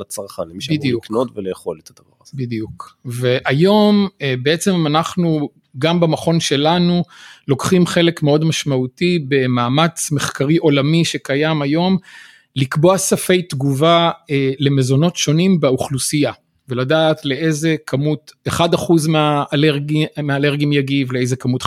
לצרכן, 0.00 0.42
למי 0.50 0.60
שאמור 0.60 1.00
לקנות 1.04 1.28
ולאכול 1.34 1.78
את 1.84 1.90
הדבר 1.90 2.14
הזה. 2.22 2.32
בדיוק, 2.34 2.96
והיום 3.04 4.08
אה, 4.22 4.34
בעצם 4.42 4.86
אנחנו 4.86 5.48
גם 5.78 6.00
במכון 6.00 6.40
שלנו 6.40 7.02
לוקחים 7.48 7.86
חלק 7.86 8.22
מאוד 8.22 8.44
משמעותי 8.44 9.24
במאמץ 9.28 10.12
מחקרי 10.12 10.56
עולמי 10.56 11.04
שקיים 11.04 11.62
היום 11.62 11.96
לקבוע 12.56 12.98
ספי 12.98 13.42
תגובה 13.42 14.10
אה, 14.30 14.50
למזונות 14.58 15.16
שונים 15.16 15.60
באוכלוסייה. 15.60 16.32
ולדעת 16.68 17.24
לאיזה 17.24 17.76
כמות 17.86 18.32
1% 18.48 18.52
מהאלרגי, 19.08 20.06
מהאלרגים 20.22 20.72
יגיב, 20.72 21.12
לאיזה 21.12 21.36
כמות 21.36 21.62
5% 21.62 21.66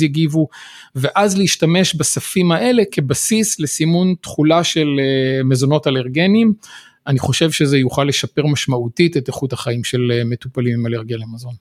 יגיבו, 0.00 0.48
ואז 0.94 1.38
להשתמש 1.38 1.94
בספים 1.94 2.52
האלה 2.52 2.82
כבסיס 2.92 3.60
לסימון 3.60 4.14
תכולה 4.20 4.64
של 4.64 4.88
אה, 4.98 5.42
מזונות 5.44 5.86
אלרגנים. 5.86 6.52
אני 7.06 7.18
חושב 7.18 7.50
שזה 7.50 7.78
יוכל 7.78 8.04
לשפר 8.04 8.46
משמעותית 8.46 9.16
את 9.16 9.28
איכות 9.28 9.52
החיים 9.52 9.84
של 9.84 10.12
אה, 10.14 10.24
מטופלים 10.24 10.78
עם 10.78 10.86
אלרגיה 10.86 11.16
למזון. 11.16 11.54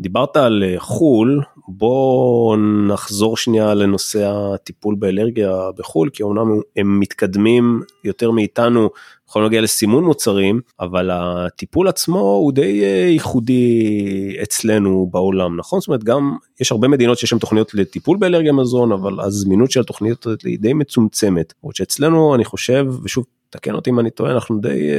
דיברת 0.00 0.36
על 0.36 0.64
אה, 0.66 0.74
חו"ל, 0.78 1.40
בוא 1.68 2.56
נחזור 2.88 3.36
שנייה 3.36 3.74
לנושא 3.74 4.32
הטיפול 4.54 4.94
באלרגיה 4.94 5.52
בחו"ל, 5.78 6.10
כי 6.12 6.22
אומנם 6.22 6.60
הם 6.76 7.00
מתקדמים 7.00 7.82
יותר 8.04 8.30
מאיתנו 8.30 8.90
יכול 9.28 9.42
להגיע 9.42 9.60
לסימון 9.60 10.04
מוצרים, 10.04 10.60
אבל 10.80 11.10
הטיפול 11.12 11.88
עצמו 11.88 12.18
הוא 12.18 12.52
די 12.52 12.84
אה, 12.84 13.08
ייחודי 13.10 14.36
אצלנו 14.42 15.08
בעולם, 15.10 15.56
נכון? 15.56 15.80
זאת 15.80 15.88
אומרת, 15.88 16.04
גם 16.04 16.36
יש 16.60 16.72
הרבה 16.72 16.88
מדינות 16.88 17.18
שיש 17.18 17.30
שם 17.30 17.38
תוכניות 17.38 17.74
לטיפול 17.74 18.16
באלרגיה 18.18 18.52
מזון, 18.52 18.92
אבל 18.92 19.20
הזמינות 19.20 19.70
של 19.70 19.80
התוכניות 19.80 20.26
היא 20.44 20.58
די 20.58 20.72
מצומצמת. 20.72 21.52
למרות 21.62 21.76
שאצלנו, 21.76 22.34
אני 22.34 22.44
חושב, 22.44 22.86
ושוב, 23.02 23.24
תקן 23.50 23.74
אותי 23.74 23.90
אם 23.90 24.00
אני 24.00 24.10
טועה, 24.10 24.32
אנחנו 24.32 24.60
די... 24.60 24.90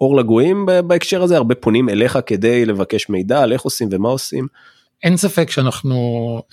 אור 0.00 0.16
לגויים 0.16 0.66
בהקשר 0.86 1.22
הזה, 1.22 1.36
הרבה 1.36 1.54
פונים 1.54 1.88
אליך 1.88 2.18
כדי 2.26 2.66
לבקש 2.66 3.08
מידע 3.08 3.42
על 3.42 3.52
איך 3.52 3.62
עושים 3.62 3.88
ומה 3.92 4.08
עושים. 4.08 4.46
אין 5.02 5.16
ספק 5.16 5.50
שאנחנו 5.50 5.96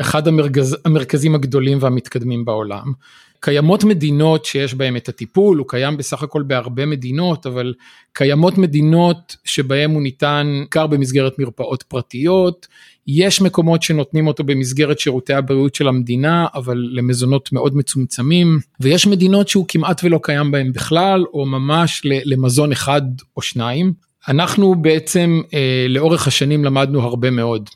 אחד 0.01 0.27
המרכז, 0.27 0.77
המרכזים 0.85 1.35
הגדולים 1.35 1.77
והמתקדמים 1.81 2.45
בעולם. 2.45 2.93
קיימות 3.41 3.83
מדינות 3.83 4.45
שיש 4.45 4.73
בהן 4.73 4.95
את 4.95 5.09
הטיפול, 5.09 5.57
הוא 5.57 5.67
קיים 5.67 5.97
בסך 5.97 6.23
הכל 6.23 6.43
בהרבה 6.43 6.85
מדינות, 6.85 7.45
אבל 7.45 7.73
קיימות 8.13 8.57
מדינות 8.57 9.35
שבהן 9.45 9.91
הוא 9.91 10.01
ניתן 10.01 10.47
בעיקר 10.59 10.87
במסגרת 10.87 11.39
מרפאות 11.39 11.83
פרטיות, 11.83 12.67
יש 13.07 13.41
מקומות 13.41 13.83
שנותנים 13.83 14.27
אותו 14.27 14.43
במסגרת 14.43 14.99
שירותי 14.99 15.33
הבריאות 15.33 15.75
של 15.75 15.87
המדינה, 15.87 16.47
אבל 16.53 16.89
למזונות 16.91 17.53
מאוד 17.53 17.75
מצומצמים, 17.75 18.59
ויש 18.79 19.07
מדינות 19.07 19.47
שהוא 19.47 19.65
כמעט 19.67 20.01
ולא 20.03 20.19
קיים 20.23 20.51
בהן 20.51 20.71
בכלל, 20.71 21.25
או 21.33 21.45
ממש 21.45 22.01
למזון 22.05 22.71
אחד 22.71 23.01
או 23.37 23.41
שניים. 23.41 23.93
אנחנו 24.27 24.75
בעצם 24.75 25.41
אה, 25.53 25.85
לאורך 25.89 26.27
השנים 26.27 26.65
למדנו 26.65 27.01
הרבה 27.01 27.31
מאוד 27.31 27.69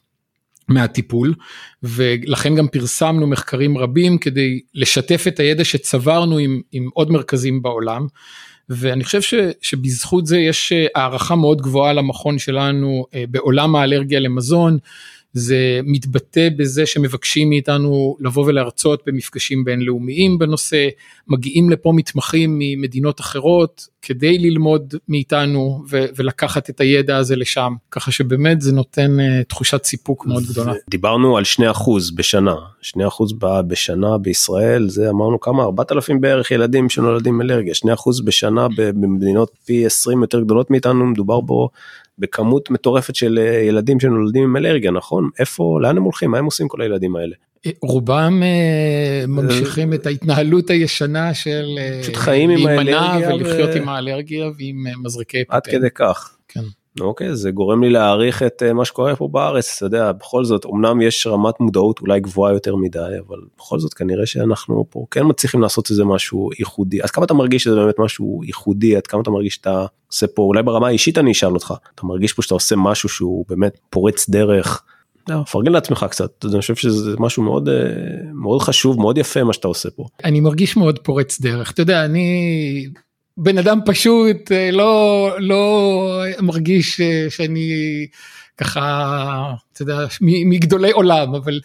מהטיפול 0.67 1.33
ולכן 1.83 2.55
גם 2.55 2.67
פרסמנו 2.67 3.27
מחקרים 3.27 3.77
רבים 3.77 4.17
כדי 4.17 4.59
לשתף 4.73 5.25
את 5.27 5.39
הידע 5.39 5.63
שצברנו 5.63 6.37
עם, 6.37 6.61
עם 6.71 6.89
עוד 6.93 7.11
מרכזים 7.11 7.61
בעולם. 7.61 8.07
ואני 8.69 9.03
חושב 9.03 9.21
ש, 9.21 9.33
שבזכות 9.61 10.25
זה 10.25 10.37
יש 10.37 10.71
אה, 10.71 10.85
הערכה 10.95 11.35
מאוד 11.35 11.61
גבוהה 11.61 11.93
למכון 11.93 12.39
שלנו 12.39 13.05
אה, 13.13 13.23
בעולם 13.29 13.75
האלרגיה 13.75 14.19
למזון 14.19 14.77
זה 15.37 15.79
מתבטא 15.83 16.49
בזה 16.57 16.85
שמבקשים 16.85 17.49
מאיתנו 17.49 18.17
לבוא 18.19 18.45
ולהרצות 18.45 19.03
במפגשים 19.05 19.63
בינלאומיים 19.63 20.37
בנושא, 20.39 20.87
מגיעים 21.27 21.69
לפה 21.69 21.91
מתמחים 21.95 22.55
ממדינות 22.59 23.19
אחרות 23.19 23.87
כדי 24.01 24.37
ללמוד 24.37 24.93
מאיתנו 25.09 25.83
ו- 25.89 26.05
ולקחת 26.15 26.69
את 26.69 26.81
הידע 26.81 27.17
הזה 27.17 27.35
לשם, 27.35 27.73
ככה 27.91 28.11
שבאמת 28.11 28.61
זה 28.61 28.71
נותן 28.71 29.17
uh, 29.19 29.43
תחושת 29.47 29.83
סיפוק 29.83 30.25
מאוד 30.25 30.43
גדולה. 30.43 30.73
דיברנו 30.89 31.37
על 31.37 31.43
2% 31.59 31.65
בשנה, 32.15 32.55
2% 32.81 32.97
בשנה 33.67 34.17
בישראל 34.17 34.89
זה 34.89 35.09
אמרנו 35.09 35.39
כמה? 35.39 35.63
4,000 35.63 36.21
בערך 36.21 36.51
ילדים 36.51 36.89
שנולדים 36.89 37.41
אלרגיה, 37.41 37.73
2% 37.73 37.87
בשנה 38.25 38.67
במדינות 38.77 39.51
פי 39.65 39.85
20 39.85 40.21
יותר 40.21 40.41
גדולות 40.41 40.71
מאיתנו 40.71 41.05
מדובר 41.05 41.41
בו 41.41 41.69
בכמות 42.19 42.71
מטורפת 42.71 43.15
של 43.15 43.39
אה, 43.41 43.61
ילדים 43.61 43.99
שנולדים 43.99 44.43
עם 44.43 44.57
אלרגיה 44.57 44.91
נכון 44.91 45.29
איפה 45.39 45.79
לאן 45.81 45.97
הם 45.97 46.03
הולכים 46.03 46.31
מה 46.31 46.37
הם 46.37 46.45
עושים 46.45 46.67
כל 46.67 46.81
הילדים 46.81 47.15
האלה. 47.15 47.35
אה, 47.65 47.71
רובם 47.81 48.43
אה, 48.43 49.27
ממשיכים 49.27 49.93
את 49.93 50.05
ההתנהלות 50.05 50.69
הישנה 50.69 51.33
של 51.33 51.65
פשוט 52.01 52.15
חיים 52.15 52.49
עם 52.49 52.67
האלרגיה 52.67 53.35
ולחיות 53.35 53.69
עם 53.75 53.89
האלרגיה 53.89 54.45
ועם 54.57 54.83
מזרקי 55.03 55.45
פטן. 55.45 55.55
עד 55.55 55.67
כדי 55.67 55.89
כך. 55.95 56.37
כן. 56.47 56.61
אוקיי 57.01 57.35
זה 57.35 57.51
גורם 57.51 57.83
לי 57.83 57.89
להעריך 57.89 58.43
את 58.43 58.63
מה 58.63 58.85
שקורה 58.85 59.15
פה 59.15 59.27
בארץ 59.27 59.73
אתה 59.77 59.85
יודע 59.85 60.11
בכל 60.11 60.45
זאת 60.45 60.65
אמנם 60.65 61.01
יש 61.01 61.27
רמת 61.27 61.59
מודעות 61.59 61.99
אולי 62.01 62.19
גבוהה 62.19 62.53
יותר 62.53 62.75
מדי 62.75 62.99
אבל 63.27 63.37
בכל 63.57 63.79
זאת 63.79 63.93
כנראה 63.93 64.25
שאנחנו 64.25 64.85
פה 64.89 65.05
כן 65.11 65.21
מצליחים 65.25 65.61
לעשות 65.61 65.89
איזה 65.89 66.05
משהו 66.05 66.49
ייחודי 66.59 67.03
אז 67.03 67.11
כמה 67.11 67.25
אתה 67.25 67.33
מרגיש 67.33 67.63
שזה 67.63 67.75
באמת 67.75 67.99
משהו 67.99 68.41
ייחודי 68.43 68.95
עד 68.95 69.07
כמה 69.07 69.21
אתה 69.21 69.31
מרגיש 69.31 69.53
שאתה 69.53 69.85
עושה 70.07 70.27
פה 70.27 70.41
אולי 70.41 70.63
ברמה 70.63 70.87
האישית 70.87 71.17
אני 71.17 71.31
אשאל 71.31 71.53
אותך 71.53 71.73
אתה 71.95 72.05
מרגיש 72.05 72.33
פה 72.33 72.41
שאתה 72.41 72.53
עושה 72.53 72.75
משהו 72.75 73.09
שהוא 73.09 73.45
באמת 73.49 73.77
פורץ 73.89 74.29
דרך. 74.29 74.83
פרגן 75.51 75.71
לעצמך 75.71 76.05
קצת 76.09 76.45
אני 76.45 76.59
חושב 76.59 76.75
שזה 76.75 77.15
משהו 77.19 77.43
מאוד 77.43 77.69
מאוד 78.33 78.61
חשוב 78.61 78.99
מאוד 78.99 79.17
יפה 79.17 79.43
מה 79.43 79.53
שאתה 79.53 79.67
עושה 79.67 79.89
פה. 79.89 80.05
אני 80.23 80.39
מרגיש 80.39 80.77
מאוד 80.77 80.99
פורץ 80.99 81.41
דרך 81.41 81.71
אתה 81.71 81.81
יודע 81.81 82.05
אני 82.05 82.87
בן 83.37 83.57
אדם 83.57 83.79
פשוט 83.85 84.51
אה, 84.51 84.71
לא 84.71 85.29
לא 85.39 86.23
מרגיש 86.41 87.01
אה, 87.01 87.25
שאני 87.29 87.69
ככה 88.57 89.53
אתה 89.73 89.81
יודע 89.81 89.97
מגדולי 90.21 90.91
עולם 90.91 91.35
אבל 91.35 91.59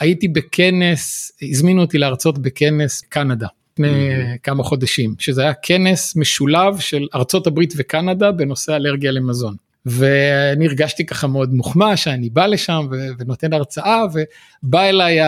הייתי 0.00 0.28
בכנס 0.28 1.32
הזמינו 1.42 1.80
אותי 1.80 1.98
להרצות 1.98 2.38
בכנס 2.38 3.00
קנדה. 3.00 3.46
לפני. 3.72 4.14
כמה 4.42 4.62
חודשים 4.62 5.14
שזה 5.18 5.42
היה 5.42 5.52
כנס 5.62 6.16
משולב 6.16 6.78
של 6.78 7.06
ארצות 7.14 7.46
הברית 7.46 7.74
וקנדה 7.76 8.32
בנושא 8.32 8.76
אלרגיה 8.76 9.10
למזון. 9.10 9.56
ואני 9.86 10.66
הרגשתי 10.66 11.06
ככה 11.06 11.26
מאוד 11.26 11.54
מוחמש 11.54 12.04
שאני 12.04 12.30
בא 12.30 12.46
לשם 12.46 12.88
ונותן 13.18 13.52
הרצאה 13.52 14.02
ובא 14.62 14.82
אליי 14.82 15.18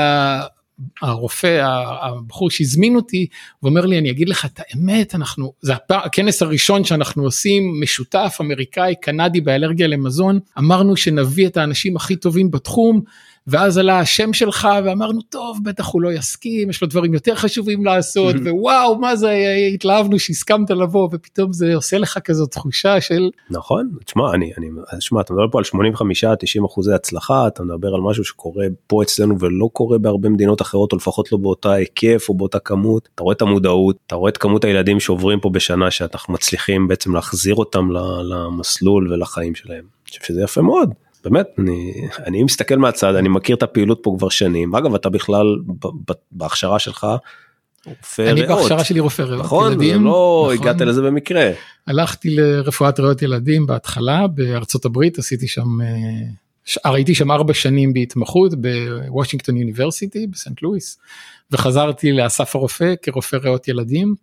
הרופא 1.02 1.62
הבחור 2.02 2.50
שהזמין 2.50 2.96
אותי 2.96 3.26
ואומר 3.62 3.86
לי 3.86 3.98
אני 3.98 4.10
אגיד 4.10 4.28
לך 4.28 4.44
את 4.44 4.60
האמת 4.60 5.14
אנחנו 5.14 5.52
זה 5.60 5.72
הכנס 5.90 6.42
הראשון 6.42 6.84
שאנחנו 6.84 7.22
עושים 7.22 7.80
משותף 7.82 8.38
אמריקאי 8.40 8.94
קנדי 9.02 9.40
באלרגיה 9.40 9.86
למזון. 9.86 10.38
אמרנו 10.58 10.96
שנביא 10.96 11.46
את 11.46 11.56
האנשים 11.56 11.96
הכי 11.96 12.16
טובים 12.16 12.50
בתחום 12.50 13.02
ואז 13.46 13.78
עלה 13.78 14.00
השם 14.00 14.32
שלך 14.32 14.68
ואמרנו 14.84 15.22
טוב 15.22 15.58
בטח 15.62 15.92
הוא 15.92 16.02
לא 16.02 16.12
יסכים 16.12 16.70
יש 16.70 16.82
לו 16.82 16.88
דברים 16.88 17.14
יותר 17.14 17.34
חשובים 17.34 17.84
לעשות 17.84 18.34
ווואו 18.44 18.98
מה 18.98 19.16
זה 19.16 19.56
התלהבנו 19.74 20.18
שהסכמת 20.18 20.70
לבוא 20.70 21.08
ופתאום 21.12 21.52
זה 21.52 21.74
עושה 21.74 21.98
לך 21.98 22.18
כזאת 22.24 22.50
תחושה 22.50 23.00
של 23.00 23.30
נכון 23.50 23.88
תשמע 24.04 24.34
אני 24.34 24.52
אני 24.58 24.66
שמע 25.00 25.20
אתה 25.20 25.32
מדבר 25.32 25.48
פה 25.50 25.58
על 25.58 25.64
85 25.64 26.24
90 26.38 26.64
אחוזי 26.64 26.92
הצלחה 26.92 27.46
אתה 27.46 27.62
מדבר 27.62 27.94
על 27.94 28.00
משהו 28.00 28.24
שקורה 28.24 28.66
פה 28.86 29.02
אצלנו 29.02 29.40
ולא 29.40 29.68
קורה 29.72 29.98
בהרבה 29.98 30.28
מדינות 30.28 30.62
אחרות 30.62 30.92
או 30.92 30.96
לפחות 30.96 31.32
לא 31.32 31.38
באותה 31.38 31.72
היקף 31.72 32.26
או 32.28 32.34
באותה 32.34 32.58
כמות 32.58 33.08
אתה 33.14 33.22
רואה 33.22 33.34
את 33.34 33.42
המודעות 33.42 33.96
אתה 34.06 34.14
רואה 34.14 34.30
את 34.30 34.36
כמות 34.36 34.64
הילדים 34.64 35.00
שעוברים 35.00 35.40
פה 35.40 35.50
בשנה 35.50 35.90
שאנחנו 35.90 36.34
מצליחים 36.34 36.88
בעצם 36.88 37.14
להחזיר 37.14 37.54
אותם 37.54 37.88
למסלול 38.24 39.12
ולחיים 39.12 39.54
שלהם. 39.54 39.84
אני 39.84 40.08
חושב 40.08 40.24
שזה 40.24 40.42
יפה 40.42 40.62
מאוד. 40.62 41.05
באמת 41.30 41.46
אני 41.58 41.92
אני 42.26 42.42
מסתכל 42.42 42.76
מהצד 42.76 43.14
אני 43.14 43.28
מכיר 43.28 43.56
את 43.56 43.62
הפעילות 43.62 44.00
פה 44.02 44.14
כבר 44.18 44.28
שנים 44.28 44.74
אגב 44.74 44.94
אתה 44.94 45.08
בכלל 45.08 45.46
בהכשרה 46.32 46.78
שלך. 46.78 47.06
רופא 47.86 48.22
ריאות. 48.22 48.38
אני 48.38 48.46
בהכשרה 48.46 48.84
שלי 48.84 49.00
רופא 49.00 49.22
ריאות 49.22 49.44
נכון, 49.44 49.72
ילדים. 49.72 50.04
לא 50.04 50.48
נכון. 50.52 50.62
הגעת 50.62 50.80
לזה 50.80 51.02
במקרה. 51.02 51.50
הלכתי 51.86 52.36
לרפואת 52.36 53.00
ריאות 53.00 53.22
ילדים 53.22 53.66
בהתחלה 53.66 54.26
בארצות 54.26 54.84
הברית 54.84 55.18
עשיתי 55.18 55.48
שם 55.48 55.80
אה, 55.80 56.92
הייתי 56.92 57.14
שם 57.14 57.30
ארבע 57.30 57.54
שנים 57.54 57.92
בהתמחות 57.92 58.52
בוושינגטון 58.54 59.56
יוניברסיטי 59.56 60.26
בסנט 60.26 60.62
לואיס 60.62 60.98
וחזרתי 61.50 62.12
לאסף 62.12 62.56
הרופא 62.56 62.94
כרופא 63.02 63.36
ריאות 63.36 63.68
ילדים 63.68 64.14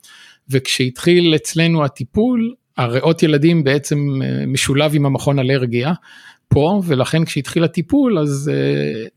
וכשהתחיל 0.49 1.35
אצלנו 1.35 1.85
הטיפול 1.85 2.53
הריאות 2.77 3.23
ילדים 3.23 3.63
בעצם 3.63 3.97
אה, 4.23 4.45
משולב 4.45 4.91
עם 4.95 5.05
המכון 5.05 5.39
אלרגיה 5.39 5.93
פה 6.53 6.81
ולכן 6.85 7.25
כשהתחיל 7.25 7.63
הטיפול 7.63 8.19
אז 8.19 8.51
uh, 8.53 9.09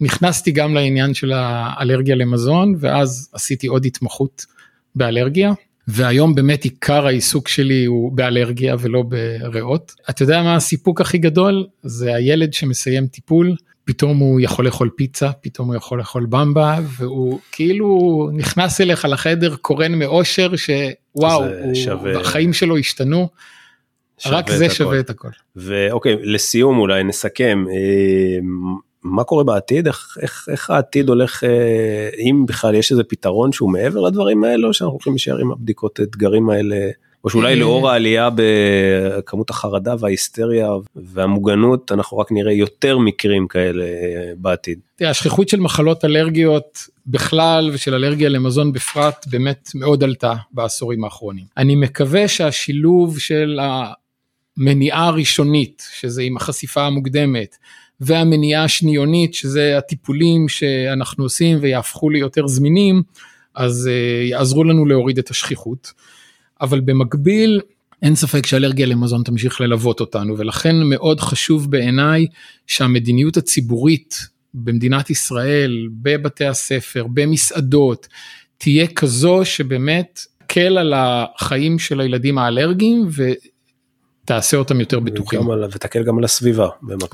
נכנסתי 0.00 0.50
גם 0.50 0.74
לעניין 0.74 1.14
של 1.14 1.32
האלרגיה 1.32 2.14
למזון 2.14 2.74
ואז 2.78 3.30
עשיתי 3.32 3.66
עוד 3.66 3.84
התמחות 3.84 4.46
באלרגיה 4.94 5.52
והיום 5.88 6.34
באמת 6.34 6.64
עיקר 6.64 7.06
העיסוק 7.06 7.48
שלי 7.48 7.84
הוא 7.84 8.12
באלרגיה 8.12 8.76
ולא 8.78 9.02
בריאות. 9.02 9.94
אתה 10.10 10.22
יודע 10.22 10.42
מה 10.42 10.56
הסיפוק 10.56 11.00
הכי 11.00 11.18
גדול? 11.18 11.66
זה 11.82 12.14
הילד 12.14 12.52
שמסיים 12.52 13.06
טיפול 13.06 13.56
פתאום 13.88 14.18
הוא 14.18 14.40
יכול 14.40 14.64
לאכול 14.64 14.90
פיצה, 14.96 15.32
פתאום 15.32 15.68
הוא 15.68 15.76
יכול 15.76 15.98
לאכול 15.98 16.26
במבה, 16.26 16.78
והוא 16.98 17.38
כאילו 17.52 18.30
נכנס 18.32 18.80
אליך 18.80 19.04
לחדר 19.04 19.56
קורן 19.56 19.94
מאושר 19.94 20.52
שוואו, 20.56 21.44
הוא, 21.44 22.10
החיים 22.20 22.52
שלו 22.52 22.78
השתנו. 22.78 23.28
רק 24.26 24.50
זה 24.50 24.70
שווה 24.70 25.00
את 25.00 25.10
הכל. 25.10 25.28
ואוקיי, 25.56 26.16
לסיום 26.22 26.78
אולי 26.78 27.04
נסכם, 27.04 27.64
אה, 27.70 28.38
מה 29.02 29.24
קורה 29.24 29.44
בעתיד? 29.44 29.86
איך, 29.86 30.18
איך, 30.22 30.48
איך 30.52 30.70
העתיד 30.70 31.08
הולך, 31.08 31.44
אה, 31.44 32.08
אם 32.18 32.44
בכלל 32.48 32.74
יש 32.74 32.90
איזה 32.90 33.04
פתרון 33.04 33.52
שהוא 33.52 33.72
מעבר 33.72 34.00
לדברים 34.00 34.44
האלו, 34.44 34.74
שאנחנו 34.74 34.92
הולכים 34.92 35.12
להישאר 35.12 35.38
עם 35.38 35.52
הבדיקות 35.52 36.00
אתגרים 36.00 36.50
האלה? 36.50 36.90
או 37.24 37.30
שאולי 37.30 37.52
אה, 37.52 37.58
לאור 37.58 37.90
העלייה 37.90 38.28
בכמות 38.34 39.50
החרדה 39.50 39.94
וההיסטריה 39.98 40.70
והמוגנות 40.96 41.92
אנחנו 41.92 42.18
רק 42.18 42.32
נראה 42.32 42.52
יותר 42.52 42.98
מקרים 42.98 43.48
כאלה 43.48 43.84
בעתיד. 44.36 44.78
תראה, 44.96 45.10
השכיחות 45.10 45.48
של 45.48 45.60
מחלות 45.60 46.04
אלרגיות 46.04 46.78
בכלל 47.06 47.70
ושל 47.72 47.94
אלרגיה 47.94 48.28
למזון 48.28 48.72
בפרט 48.72 49.26
באמת 49.30 49.68
מאוד 49.74 50.04
עלתה 50.04 50.34
בעשורים 50.52 51.04
האחרונים. 51.04 51.44
אני 51.56 51.76
מקווה 51.76 52.28
שהשילוב 52.28 53.18
של 53.18 53.58
המניעה 54.58 55.06
הראשונית 55.06 55.82
שזה 55.92 56.22
עם 56.22 56.36
החשיפה 56.36 56.86
המוקדמת 56.86 57.56
והמניעה 58.00 58.64
השניונית 58.64 59.34
שזה 59.34 59.78
הטיפולים 59.78 60.48
שאנחנו 60.48 61.24
עושים 61.24 61.58
ויהפכו 61.60 62.10
ליותר 62.10 62.46
זמינים 62.46 63.02
אז 63.54 63.90
uh, 63.90 64.30
יעזרו 64.30 64.64
לנו 64.64 64.86
להוריד 64.86 65.18
את 65.18 65.30
השכיחות. 65.30 65.92
אבל 66.60 66.80
במקביל 66.80 67.60
אין 68.02 68.14
ספק 68.14 68.46
שאלרגיה 68.46 68.86
למזון 68.86 69.22
תמשיך 69.22 69.60
ללוות 69.60 70.00
אותנו 70.00 70.38
ולכן 70.38 70.76
מאוד 70.82 71.20
חשוב 71.20 71.70
בעיניי 71.70 72.26
שהמדיניות 72.66 73.36
הציבורית 73.36 74.14
במדינת 74.54 75.10
ישראל, 75.10 75.88
בבתי 75.92 76.46
הספר, 76.46 77.06
במסעדות, 77.14 78.08
תהיה 78.58 78.86
כזו 78.86 79.40
שבאמת 79.44 80.20
תקל 80.38 80.78
על 80.78 80.92
החיים 80.96 81.78
של 81.78 82.00
הילדים 82.00 82.38
האלרגיים 82.38 83.06
תעשה 84.28 84.56
אותם 84.56 84.80
יותר 84.80 85.00
בטוחים. 85.00 85.48
ותקל 85.48 86.02
גם 86.04 86.18
על 86.18 86.24
הסביבה. 86.24 86.68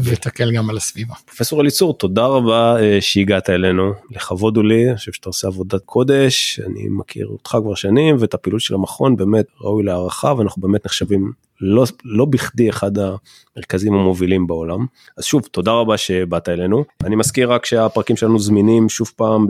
ותקל 0.04 0.52
גם 0.52 0.70
על 0.70 0.76
הסביבה. 0.76 1.14
פרופסור 1.26 1.60
אליצור 1.60 1.98
תודה 1.98 2.26
רבה 2.26 2.76
אה, 2.80 2.98
שהגעת 3.00 3.50
אלינו 3.50 3.92
לכבוד 4.10 4.56
הוא 4.56 4.64
לי 4.64 4.88
אני 4.88 4.96
חושב 4.96 5.12
שאתה 5.12 5.28
עושה 5.28 5.48
עבודת 5.48 5.80
קודש 5.84 6.60
אני 6.66 6.88
מכיר 6.88 7.26
אותך 7.26 7.56
כבר 7.62 7.74
שנים 7.74 8.16
ואת 8.18 8.34
הפעילות 8.34 8.60
של 8.60 8.74
המכון 8.74 9.16
באמת 9.16 9.46
ראוי 9.60 9.84
להערכה 9.84 10.34
ואנחנו 10.38 10.62
באמת 10.62 10.86
נחשבים 10.86 11.32
לא 11.60 11.84
לא 12.04 12.24
בכדי 12.24 12.70
אחד 12.70 12.90
המרכזים 12.98 13.94
המובילים 13.94 14.46
בעולם. 14.46 14.86
אז 15.16 15.24
שוב 15.24 15.42
תודה 15.50 15.72
רבה 15.72 15.96
שבאת 15.96 16.48
אלינו. 16.48 16.84
אני 17.04 17.16
מזכיר 17.16 17.52
רק 17.52 17.66
שהפרקים 17.66 18.16
שלנו 18.16 18.38
זמינים 18.38 18.88
שוב 18.88 19.12
פעם 19.16 19.46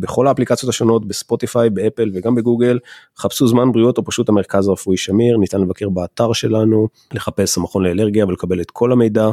בכל 0.00 0.26
האפליקציות 0.26 0.70
השונות 0.70 1.08
בספוטיפיי 1.08 1.70
באפל 1.70 2.10
וגם 2.14 2.34
בגוגל. 2.34 2.78
חפשו 3.18 3.46
זמן 3.48 3.72
בריאות 3.72 3.98
או 3.98 4.04
פשוט 4.04 4.28
המרכז 4.28 4.68
הרפואי 4.68 4.96
שמיר 4.96 5.36
ניתן 5.36 5.60
לבקר 5.60 5.88
באתר 5.88 6.32
שלנו 6.32 6.88
לחפש 7.12 7.58
המכון 7.58 7.84
לאלרגיה 7.84 8.26
ולקבל 8.26 8.60
את 8.60 8.70
כל 8.70 8.92
המידע. 8.92 9.30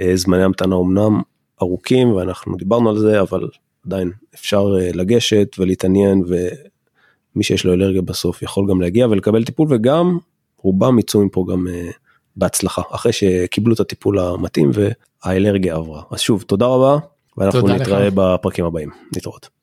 אה, 0.00 0.16
זמני 0.16 0.42
המתנה 0.42 0.76
אמנם 0.76 1.20
ארוכים 1.62 2.12
ואנחנו 2.12 2.56
דיברנו 2.56 2.90
על 2.90 2.98
זה 2.98 3.20
אבל 3.20 3.48
עדיין 3.86 4.10
אפשר 4.34 4.74
אה, 4.80 4.90
לגשת 4.94 5.56
ולהתעניין 5.58 6.22
ומי 6.26 7.44
שיש 7.44 7.64
לו 7.64 7.72
אלרגיה 7.72 8.02
בסוף 8.02 8.42
יכול 8.42 8.66
גם 8.70 8.80
להגיע 8.80 9.06
ולקבל 9.06 9.44
טיפול 9.44 9.68
וגם 9.70 10.18
רובם 10.62 10.98
יצאו 10.98 11.24
מפה 11.24 11.44
גם 11.52 11.66
uh, 11.66 11.92
בהצלחה 12.36 12.82
אחרי 12.90 13.12
שקיבלו 13.12 13.74
את 13.74 13.80
הטיפול 13.80 14.18
המתאים 14.18 14.70
והאלרגיה 14.74 15.74
עברה 15.74 16.02
אז 16.10 16.20
שוב 16.20 16.42
תודה 16.42 16.66
רבה 16.66 16.98
ואנחנו 17.36 17.60
תודה 17.60 17.74
נתראה 17.74 18.06
לך. 18.06 18.14
בפרקים 18.16 18.64
הבאים 18.64 18.90
להתראות. 19.14 19.48